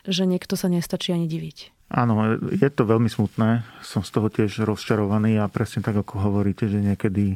že 0.06 0.26
niekto 0.26 0.58
sa 0.58 0.68
nestačí 0.70 1.14
ani 1.14 1.30
diviť. 1.30 1.74
Áno, 1.92 2.40
je 2.40 2.70
to 2.72 2.88
veľmi 2.88 3.12
smutné. 3.12 3.68
Som 3.84 4.02
z 4.08 4.12
toho 4.16 4.32
tiež 4.32 4.64
rozčarovaný 4.64 5.38
a 5.44 5.52
presne 5.52 5.84
tak, 5.84 6.00
ako 6.00 6.24
hovoríte, 6.24 6.66
že 6.72 6.80
niekedy 6.80 7.36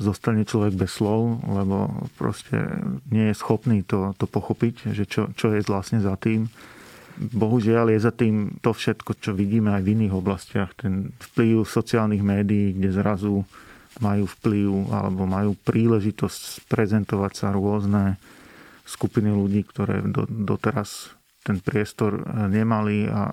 zostane 0.00 0.48
človek 0.48 0.74
bez 0.74 0.96
slov, 0.96 1.44
lebo 1.44 2.08
proste 2.16 2.56
nie 3.12 3.30
je 3.30 3.36
schopný 3.36 3.84
to, 3.84 4.16
to 4.16 4.24
pochopiť, 4.24 4.96
že 4.96 5.04
čo, 5.04 5.28
čo 5.36 5.52
je 5.52 5.60
vlastne 5.68 6.00
za 6.00 6.16
tým. 6.16 6.48
bohužiaľ 7.20 7.92
je 7.92 8.00
za 8.00 8.12
tým 8.16 8.56
to 8.64 8.72
všetko, 8.72 9.20
čo 9.20 9.36
vidíme 9.36 9.76
aj 9.76 9.84
v 9.84 9.92
iných 9.92 10.16
oblastiach. 10.16 10.72
Ten 10.72 11.12
vplyv 11.20 11.68
sociálnych 11.68 12.24
médií, 12.24 12.72
kde 12.72 12.96
zrazu 12.96 13.44
majú 14.00 14.24
vplyv 14.40 14.88
alebo 14.88 15.28
majú 15.28 15.52
príležitosť 15.60 16.64
prezentovať 16.72 17.32
sa 17.36 17.48
rôzne 17.52 18.16
skupiny 18.88 19.28
ľudí, 19.28 19.68
ktoré 19.68 20.00
do, 20.00 20.24
doteraz 20.24 21.12
ten 21.44 21.60
priestor 21.60 22.24
nemali 22.48 23.06
a, 23.08 23.30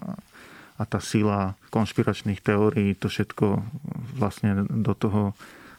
a 0.78 0.84
tá 0.84 1.00
sila 1.00 1.56
konšpiračných 1.72 2.44
teórií, 2.44 2.94
to 2.94 3.08
všetko 3.08 3.64
vlastne 4.20 4.68
do 4.68 4.94
toho 4.94 5.22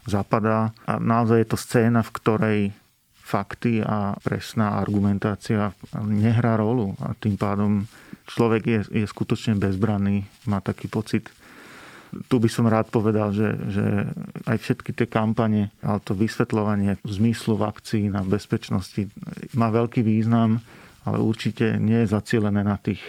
zapadá. 0.08 0.72
A 0.88 0.96
naozaj 0.96 1.44
je 1.44 1.48
to 1.48 1.58
scéna, 1.60 2.00
v 2.02 2.14
ktorej 2.16 2.58
fakty 3.28 3.84
a 3.84 4.16
presná 4.24 4.80
argumentácia 4.80 5.76
nehrá 6.00 6.56
rolu 6.56 6.96
a 7.04 7.12
tým 7.12 7.36
pádom 7.36 7.84
človek 8.24 8.62
je, 8.64 8.80
je 9.04 9.06
skutočne 9.08 9.60
bezbranný, 9.60 10.24
má 10.48 10.64
taký 10.64 10.88
pocit. 10.88 11.28
Tu 12.08 12.36
by 12.40 12.48
som 12.48 12.64
rád 12.64 12.88
povedal, 12.88 13.36
že, 13.36 13.52
že 13.68 13.84
aj 14.48 14.56
všetky 14.64 14.96
tie 14.96 15.04
kampane, 15.04 15.68
ale 15.84 16.00
to 16.00 16.16
vysvetľovanie 16.16 16.96
zmyslu 17.04 17.60
vakcín 17.60 18.16
a 18.16 18.24
bezpečnosti 18.24 19.12
má 19.52 19.68
veľký 19.68 20.00
význam, 20.00 20.64
ale 21.04 21.20
určite 21.20 21.76
nie 21.76 22.00
je 22.04 22.12
zacielené 22.16 22.64
na 22.64 22.80
tých, 22.80 23.00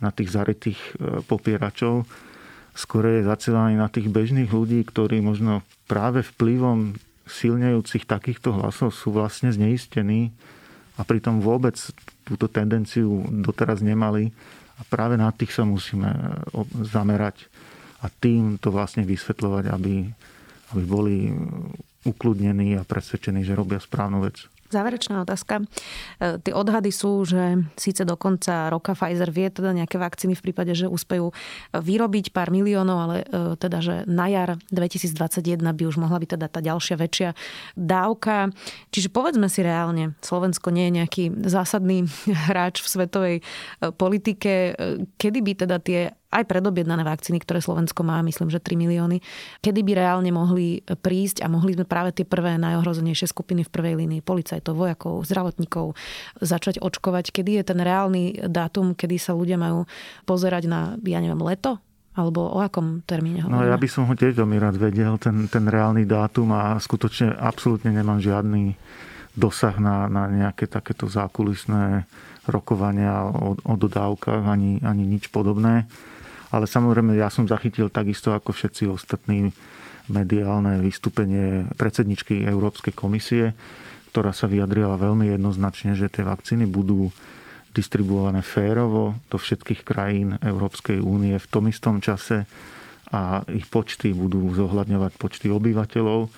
na 0.00 0.08
tých 0.08 0.32
zarytých 0.32 0.80
e, 0.80 0.90
popieračov. 1.28 2.08
Skôr 2.72 3.04
je 3.20 3.28
zacielený 3.28 3.76
na 3.76 3.92
tých 3.92 4.08
bežných 4.08 4.48
ľudí, 4.48 4.80
ktorí 4.88 5.20
možno 5.20 5.60
práve 5.84 6.24
vplyvom 6.24 6.96
silnejúcich 7.28 8.08
takýchto 8.08 8.56
hlasov 8.56 8.96
sú 8.96 9.12
vlastne 9.12 9.52
zneistení 9.52 10.32
a 10.96 11.04
pritom 11.04 11.40
vôbec 11.40 11.76
túto 12.24 12.48
tendenciu 12.48 13.24
doteraz 13.28 13.80
nemali 13.84 14.32
a 14.80 14.82
práve 14.88 15.20
na 15.20 15.30
tých 15.30 15.52
sa 15.54 15.68
musíme 15.68 16.10
e, 16.10 16.20
zamerať 16.82 17.46
a 18.02 18.10
tým 18.10 18.58
to 18.58 18.74
vlastne 18.74 19.06
vysvetľovať, 19.06 19.64
aby, 19.70 20.10
aby 20.74 20.82
boli 20.82 21.30
ukludnení 22.02 22.74
a 22.74 22.82
presvedčení, 22.82 23.46
že 23.46 23.54
robia 23.54 23.78
správnu 23.78 24.26
vec. 24.26 24.42
Záverečná 24.72 25.28
otázka. 25.28 25.60
E, 25.60 26.40
tie 26.40 26.56
odhady 26.56 26.88
sú, 26.88 27.28
že 27.28 27.60
síce 27.76 28.08
do 28.08 28.16
konca 28.16 28.72
roka 28.72 28.96
Pfizer 28.96 29.28
vie 29.28 29.52
teda 29.52 29.76
nejaké 29.76 30.00
vakcíny 30.00 30.32
v 30.32 30.48
prípade, 30.48 30.72
že 30.72 30.88
úspejú 30.88 31.36
vyrobiť 31.76 32.32
pár 32.32 32.48
miliónov, 32.48 32.98
ale 32.98 33.16
e, 33.22 33.26
teda, 33.60 33.84
že 33.84 33.94
na 34.08 34.32
jar 34.32 34.56
2021 34.72 35.60
by 35.60 35.84
už 35.84 36.00
mohla 36.00 36.16
byť 36.16 36.40
teda 36.40 36.46
tá 36.48 36.60
ďalšia 36.64 36.96
väčšia 36.96 37.30
dávka. 37.76 38.48
Čiže 38.88 39.12
povedzme 39.12 39.52
si 39.52 39.60
reálne, 39.60 40.16
Slovensko 40.24 40.72
nie 40.72 40.88
je 40.88 40.96
nejaký 41.04 41.24
zásadný 41.44 42.08
hráč 42.48 42.80
v 42.80 42.88
svetovej 42.88 43.36
e, 43.38 43.42
politike. 43.92 44.72
Kedy 45.20 45.38
by 45.44 45.52
teda 45.68 45.76
tie 45.84 46.16
aj 46.32 46.48
predobjednané 46.48 47.04
vakcíny, 47.04 47.44
ktoré 47.44 47.60
Slovensko 47.60 48.00
má, 48.00 48.24
myslím, 48.24 48.48
že 48.48 48.58
3 48.58 48.80
milióny, 48.80 49.20
kedy 49.60 49.80
by 49.84 49.92
reálne 49.92 50.32
mohli 50.32 50.80
prísť 50.82 51.44
a 51.44 51.52
mohli 51.52 51.76
sme 51.76 51.84
práve 51.84 52.16
tie 52.16 52.24
prvé 52.24 52.56
najohrozenejšie 52.56 53.28
skupiny 53.28 53.68
v 53.68 53.70
prvej 53.70 53.94
línii, 54.00 54.24
policajtov, 54.24 54.72
vojakov, 54.72 55.28
zdravotníkov, 55.28 55.92
začať 56.40 56.80
očkovať, 56.80 57.30
kedy 57.36 57.60
je 57.60 57.64
ten 57.68 57.78
reálny 57.78 58.48
dátum, 58.48 58.96
kedy 58.96 59.20
sa 59.20 59.36
ľudia 59.36 59.60
majú 59.60 59.84
pozerať 60.24 60.64
na, 60.66 60.96
ja 61.04 61.20
neviem, 61.20 61.38
leto? 61.44 61.76
Alebo 62.12 62.44
o 62.44 62.60
akom 62.60 63.00
termíne 63.08 63.40
hovoríme? 63.40 63.56
No 63.56 63.68
ja 63.72 63.76
by 63.80 63.88
som 63.88 64.04
ho 64.04 64.12
tiež 64.12 64.36
veľmi 64.36 64.60
rád 64.60 64.76
vedel, 64.76 65.16
ten, 65.16 65.48
ten 65.48 65.64
reálny 65.64 66.04
dátum 66.04 66.52
a 66.52 66.76
skutočne 66.76 67.32
absolútne 67.32 67.88
nemám 67.88 68.20
žiadny 68.20 68.76
dosah 69.32 69.72
na, 69.80 70.12
na 70.12 70.28
nejaké 70.28 70.68
takéto 70.68 71.08
zákulisné 71.08 72.04
rokovania 72.44 73.24
o, 73.32 73.56
o 73.56 73.74
dodávkach 73.80 74.44
ani, 74.44 74.84
ani 74.84 75.08
nič 75.08 75.32
podobné. 75.32 75.88
Ale 76.52 76.68
samozrejme, 76.68 77.16
ja 77.16 77.32
som 77.32 77.48
zachytil 77.48 77.88
takisto 77.88 78.36
ako 78.36 78.52
všetci 78.52 78.84
ostatní 78.92 79.50
mediálne 80.12 80.82
vystúpenie 80.84 81.70
predsedničky 81.80 82.44
Európskej 82.44 82.92
komisie, 82.92 83.56
ktorá 84.12 84.36
sa 84.36 84.44
vyjadrila 84.44 85.00
veľmi 85.00 85.32
jednoznačne, 85.32 85.96
že 85.96 86.12
tie 86.12 86.20
vakcíny 86.26 86.68
budú 86.68 87.08
distribuované 87.72 88.44
férovo 88.44 89.16
do 89.32 89.40
všetkých 89.40 89.80
krajín 89.88 90.36
Európskej 90.44 91.00
únie 91.00 91.40
v 91.40 91.48
tom 91.48 91.64
istom 91.72 92.04
čase 92.04 92.44
a 93.08 93.40
ich 93.48 93.64
počty 93.72 94.12
budú 94.12 94.52
zohľadňovať 94.52 95.12
počty 95.16 95.48
obyvateľov 95.48 96.28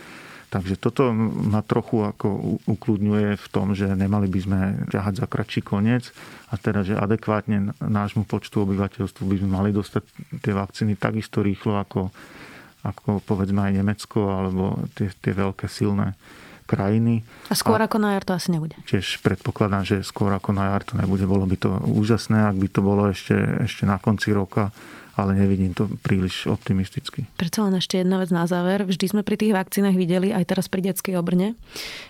Takže 0.55 0.79
toto 0.79 1.11
ma 1.11 1.67
trochu 1.67 2.07
ako 2.07 2.63
ukludňuje 2.71 3.35
v 3.35 3.47
tom, 3.51 3.75
že 3.75 3.91
nemali 3.91 4.31
by 4.31 4.39
sme 4.39 4.59
ťahať 4.87 5.15
za 5.19 5.27
kratší 5.27 5.67
koniec 5.67 6.15
a 6.47 6.55
teda, 6.55 6.87
že 6.87 6.95
adekvátne 6.95 7.75
nášmu 7.83 8.23
počtu 8.23 8.63
obyvateľstvu 8.63 9.23
by 9.27 9.37
sme 9.43 9.51
mali 9.51 9.71
dostať 9.75 10.07
tie 10.47 10.55
vakcíny 10.55 10.95
takisto 10.95 11.43
rýchlo 11.43 11.83
ako, 11.83 12.15
ako 12.87 13.19
povedzme 13.27 13.67
aj 13.67 13.83
Nemecko 13.83 14.31
alebo 14.31 14.79
tie, 14.95 15.11
tie 15.11 15.35
veľké 15.35 15.67
silné 15.67 16.15
krajiny. 16.71 17.27
A 17.51 17.59
skôr 17.59 17.83
a 17.83 17.91
ako 17.91 17.99
na 17.99 18.15
jar 18.15 18.23
to 18.23 18.39
asi 18.39 18.55
nebude. 18.55 18.79
Tiež 18.87 19.27
predpokladám, 19.27 19.83
že 19.83 19.97
skôr 20.07 20.31
ako 20.31 20.55
na 20.55 20.71
jar 20.71 20.87
to 20.87 20.95
nebude. 20.95 21.27
Bolo 21.27 21.51
by 21.51 21.57
to 21.59 21.83
úžasné, 21.83 22.47
ak 22.47 22.57
by 22.63 22.69
to 22.71 22.81
bolo 22.81 23.11
ešte, 23.11 23.35
ešte 23.67 23.91
na 23.91 23.99
konci 23.99 24.31
roka 24.31 24.71
ale 25.15 25.39
nevidím 25.39 25.73
to 25.75 25.87
príliš 26.03 26.51
optimisticky. 26.51 27.27
Prečo 27.39 27.63
len 27.63 27.79
ešte 27.79 28.03
jedna 28.03 28.19
vec 28.19 28.35
na 28.35 28.45
záver. 28.51 28.83
Vždy 28.83 29.07
sme 29.11 29.23
pri 29.23 29.39
tých 29.39 29.55
vakcínach 29.55 29.95
videli, 29.95 30.35
aj 30.35 30.51
teraz 30.51 30.67
pri 30.67 30.91
detskej 30.91 31.15
obrne, 31.15 31.55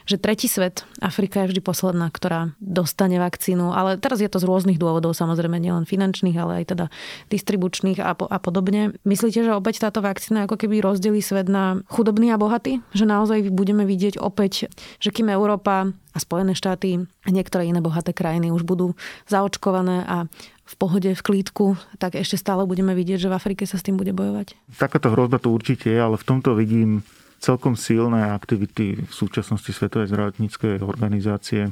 že 0.09 0.17
tretí 0.17 0.49
svet, 0.49 0.89
Afrika 1.05 1.45
je 1.45 1.53
vždy 1.53 1.61
posledná, 1.61 2.09
ktorá 2.09 2.57
dostane 2.59 3.21
vakcínu, 3.21 3.77
ale 3.77 4.01
teraz 4.01 4.25
je 4.25 4.29
to 4.29 4.41
z 4.41 4.49
rôznych 4.49 4.81
dôvodov, 4.81 5.13
samozrejme 5.13 5.61
nielen 5.61 5.85
finančných, 5.85 6.37
ale 6.37 6.65
aj 6.65 6.77
teda 6.77 6.87
distribučných 7.29 8.01
a, 8.01 8.17
po, 8.17 8.25
a 8.25 8.39
podobne. 8.41 8.97
Myslíte, 9.05 9.45
že 9.45 9.53
opäť 9.53 9.85
táto 9.85 10.01
vakcína 10.01 10.49
ako 10.49 10.57
keby 10.61 10.81
rozdelí 10.81 11.21
svet 11.21 11.47
na 11.47 11.85
chudobný 11.93 12.33
a 12.33 12.41
bohatý? 12.41 12.81
Že 12.97 13.05
naozaj 13.05 13.39
budeme 13.53 13.85
vidieť 13.85 14.17
opäť, 14.17 14.73
že 14.99 15.11
kým 15.13 15.29
Európa 15.29 15.93
a 16.15 16.19
Spojené 16.23 16.55
štáty 16.55 17.03
a 17.27 17.29
niektoré 17.29 17.67
iné 17.67 17.83
bohaté 17.83 18.15
krajiny 18.15 18.55
už 18.55 18.63
budú 18.63 18.95
zaočkované 19.27 20.07
a 20.07 20.31
v 20.75 20.77
pohode, 20.77 21.11
v 21.15 21.23
klídku, 21.23 21.79
tak 22.03 22.19
ešte 22.19 22.35
stále 22.35 22.67
budeme 22.67 22.99
vidieť, 22.99 23.23
že 23.23 23.31
v 23.31 23.39
Afrike 23.39 23.63
sa 23.63 23.79
s 23.79 23.87
tým 23.87 23.95
bude 23.95 24.11
bojovať? 24.11 24.59
Takáto 24.75 25.15
hrozba 25.15 25.39
to 25.39 25.55
určite 25.55 25.87
je, 25.87 25.99
ale 26.03 26.19
v 26.19 26.27
tomto 26.27 26.59
vidím 26.59 27.07
celkom 27.39 27.79
silné 27.79 28.27
aktivity 28.35 28.99
v 28.99 29.13
súčasnosti 29.13 29.71
Svetovej 29.71 30.11
zdravotníckej 30.11 30.83
organizácie. 30.83 31.71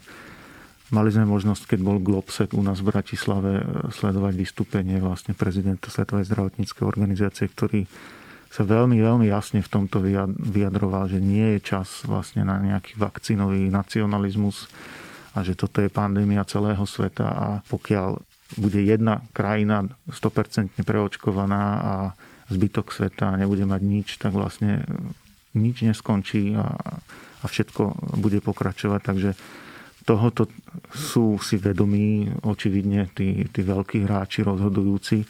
Mali 0.93 1.09
sme 1.09 1.25
možnosť, 1.25 1.75
keď 1.75 1.81
bol 1.81 1.99
Globsec 1.99 2.53
u 2.53 2.63
nás 2.63 2.85
v 2.85 2.93
Bratislave, 2.93 3.65
sledovať 3.91 4.37
vystúpenie 4.37 5.01
vlastne 5.01 5.33
prezidenta 5.33 5.89
Svetovej 5.89 6.29
zdravotníckej 6.29 6.85
organizácie, 6.85 7.49
ktorý 7.49 7.89
sa 8.53 8.69
veľmi, 8.69 9.01
veľmi 9.01 9.27
jasne 9.33 9.65
v 9.65 9.73
tomto 9.73 10.05
vyjadroval, 10.37 11.09
že 11.09 11.25
nie 11.25 11.57
je 11.57 11.73
čas 11.73 12.05
vlastne 12.05 12.45
na 12.45 12.61
nejaký 12.61 13.01
vakcinový 13.01 13.73
nacionalizmus 13.73 14.69
a 15.33 15.41
že 15.41 15.57
toto 15.57 15.81
je 15.81 15.89
pandémia 15.89 16.45
celého 16.45 16.85
sveta 16.85 17.25
a 17.33 17.49
pokiaľ 17.65 18.21
bude 18.59 18.81
jedna 18.83 19.25
krajina 19.33 19.89
100% 20.09 20.77
preočkovaná 20.83 21.65
a 21.81 21.95
zbytok 22.53 22.93
sveta 22.93 23.37
nebude 23.41 23.65
mať 23.65 23.83
nič, 23.83 24.09
tak 24.21 24.37
vlastne 24.37 24.85
nič 25.57 25.85
neskončí 25.85 26.53
a, 26.57 26.77
a 27.41 27.45
všetko 27.45 28.17
bude 28.21 28.41
pokračovať. 28.45 29.01
Takže 29.01 29.31
tohoto 30.05 30.49
sú 30.93 31.39
si 31.41 31.57
vedomí 31.57 32.29
očividne 32.43 33.09
tí, 33.15 33.47
tí 33.49 33.61
veľkí 33.63 34.05
hráči 34.05 34.45
rozhodujúci 34.45 35.25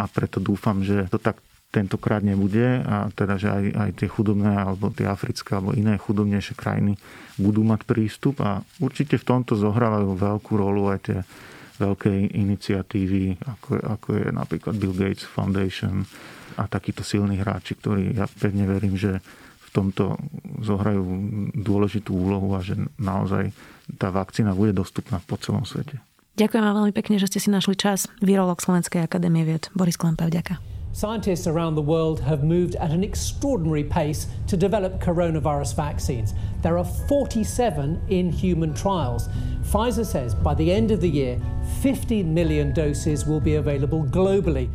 a 0.00 0.10
preto 0.10 0.42
dúfam, 0.42 0.82
že 0.82 1.06
to 1.12 1.22
tak 1.22 1.38
tentokrát 1.70 2.24
nebude 2.24 2.80
a 2.82 3.10
teda, 3.12 3.36
že 3.36 3.48
aj, 3.52 3.64
aj 3.74 3.90
tie 4.00 4.08
chudobné 4.08 4.54
alebo 4.54 4.88
tie 4.94 5.04
africké 5.04 5.58
alebo 5.58 5.76
iné 5.76 6.00
chudobnejšie 6.00 6.54
krajiny 6.56 6.96
budú 7.36 7.66
mať 7.66 7.84
prístup 7.84 8.40
a 8.40 8.64
určite 8.80 9.20
v 9.20 9.28
tomto 9.28 9.58
zohrávajú 9.58 10.16
veľkú 10.16 10.52
rolu 10.56 10.88
aj 10.94 11.00
tie 11.04 11.18
veľké 11.80 12.32
iniciatívy, 12.34 13.40
ako, 13.44 13.70
ako 13.80 14.08
je 14.16 14.26
napríklad 14.32 14.74
Bill 14.76 14.96
Gates 14.96 15.24
Foundation 15.24 16.04
a 16.56 16.64
takíto 16.66 17.04
silní 17.04 17.36
hráči, 17.40 17.76
ktorí 17.76 18.16
ja 18.16 18.26
pevne 18.26 18.64
verím, 18.64 18.96
že 18.96 19.20
v 19.66 19.68
tomto 19.72 20.16
zohrajú 20.64 21.04
dôležitú 21.52 22.16
úlohu 22.16 22.56
a 22.56 22.64
že 22.64 22.80
naozaj 22.96 23.52
tá 24.00 24.08
vakcína 24.08 24.56
bude 24.56 24.72
dostupná 24.72 25.20
po 25.20 25.36
celom 25.36 25.68
svete. 25.68 26.00
Ďakujem 26.36 26.64
vám 26.64 26.76
veľmi 26.84 26.94
pekne, 26.96 27.16
že 27.16 27.32
ste 27.32 27.40
si 27.40 27.48
našli 27.48 27.76
čas. 27.80 28.08
Virolog 28.20 28.60
Slovenskej 28.60 29.04
akadémie 29.04 29.44
vied 29.48 29.72
Boris 29.72 29.96
Klempev, 29.96 30.28
ďakujem. 30.28 30.75
Scientists 30.96 31.46
around 31.46 31.74
the 31.74 31.82
world 31.82 32.20
have 32.20 32.42
moved 32.42 32.74
at 32.76 32.90
an 32.90 33.04
extraordinary 33.04 33.84
pace 33.84 34.28
to 34.46 34.56
develop 34.56 34.98
coronavirus 34.98 35.76
vaccines. 35.76 36.32
There 36.62 36.78
are 36.78 36.86
47 36.86 38.00
in 38.08 38.32
human 38.32 38.72
trials. 38.72 39.28
Pfizer 39.60 40.06
says 40.06 40.34
by 40.34 40.54
the 40.54 40.72
end 40.72 40.90
of 40.90 41.02
the 41.02 41.10
year, 41.10 41.38
50 41.82 42.22
million 42.22 42.72
doses 42.72 43.26
will 43.26 43.40
be 43.40 43.56
available 43.56 44.04
globally. 44.04 44.70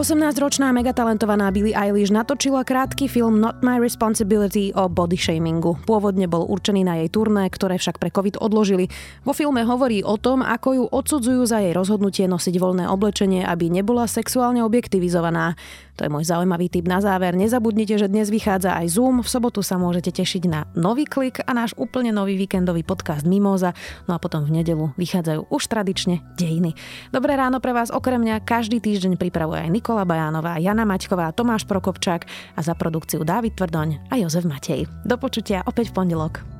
18-ročná 0.00 0.72
megatalentovaná 0.72 1.52
Billie 1.52 1.76
Eilish 1.76 2.08
natočila 2.08 2.64
krátky 2.64 3.04
film 3.04 3.36
Not 3.36 3.60
My 3.60 3.76
Responsibility 3.76 4.72
o 4.72 4.88
body 4.88 5.20
shamingu. 5.20 5.76
Pôvodne 5.84 6.24
bol 6.24 6.48
určený 6.48 6.88
na 6.88 7.04
jej 7.04 7.12
turné, 7.12 7.52
ktoré 7.52 7.76
však 7.76 8.00
pre 8.00 8.08
COVID 8.08 8.40
odložili. 8.40 8.88
Vo 9.28 9.36
filme 9.36 9.60
hovorí 9.60 10.00
o 10.00 10.16
tom, 10.16 10.40
ako 10.40 10.68
ju 10.72 10.84
odsudzujú 10.88 11.44
za 11.44 11.60
jej 11.60 11.76
rozhodnutie 11.76 12.24
nosiť 12.32 12.56
voľné 12.56 12.88
oblečenie, 12.88 13.44
aby 13.44 13.68
nebola 13.68 14.08
sexuálne 14.08 14.64
objektivizovaná. 14.64 15.60
To 16.00 16.08
je 16.08 16.16
môj 16.16 16.32
zaujímavý 16.32 16.72
tip 16.72 16.88
na 16.88 17.04
záver. 17.04 17.36
Nezabudnite, 17.36 18.00
že 18.00 18.08
dnes 18.08 18.32
vychádza 18.32 18.72
aj 18.72 18.96
Zoom. 18.96 19.20
V 19.20 19.28
sobotu 19.28 19.60
sa 19.60 19.76
môžete 19.76 20.16
tešiť 20.16 20.48
na 20.48 20.64
nový 20.72 21.04
klik 21.04 21.44
a 21.44 21.52
náš 21.52 21.76
úplne 21.76 22.08
nový 22.08 22.40
víkendový 22.40 22.88
podcast 22.88 23.28
Mimoza. 23.28 23.76
No 24.08 24.16
a 24.16 24.18
potom 24.18 24.48
v 24.48 24.64
nedelu 24.64 24.96
vychádzajú 24.96 25.52
už 25.52 25.62
tradične 25.68 26.24
dejiny. 26.40 26.72
Dobré 27.12 27.36
ráno 27.36 27.60
pre 27.60 27.76
vás 27.76 27.92
okrem 27.92 28.16
mňa 28.16 28.48
každý 28.48 28.80
týždeň 28.80 29.20
pripravuje 29.20 29.60
aj 29.60 29.68
Nikola 29.68 30.08
Bajánová, 30.08 30.56
Jana 30.56 30.88
Maťková, 30.88 31.36
Tomáš 31.36 31.68
Prokopčák 31.68 32.24
a 32.56 32.60
za 32.64 32.72
produkciu 32.72 33.20
Dávid 33.20 33.52
Tvrdoň 33.60 34.08
a 34.08 34.16
Jozef 34.16 34.48
Matej. 34.48 34.88
Do 35.04 35.20
počutia 35.20 35.60
opäť 35.68 35.92
v 35.92 36.00
pondelok. 36.00 36.59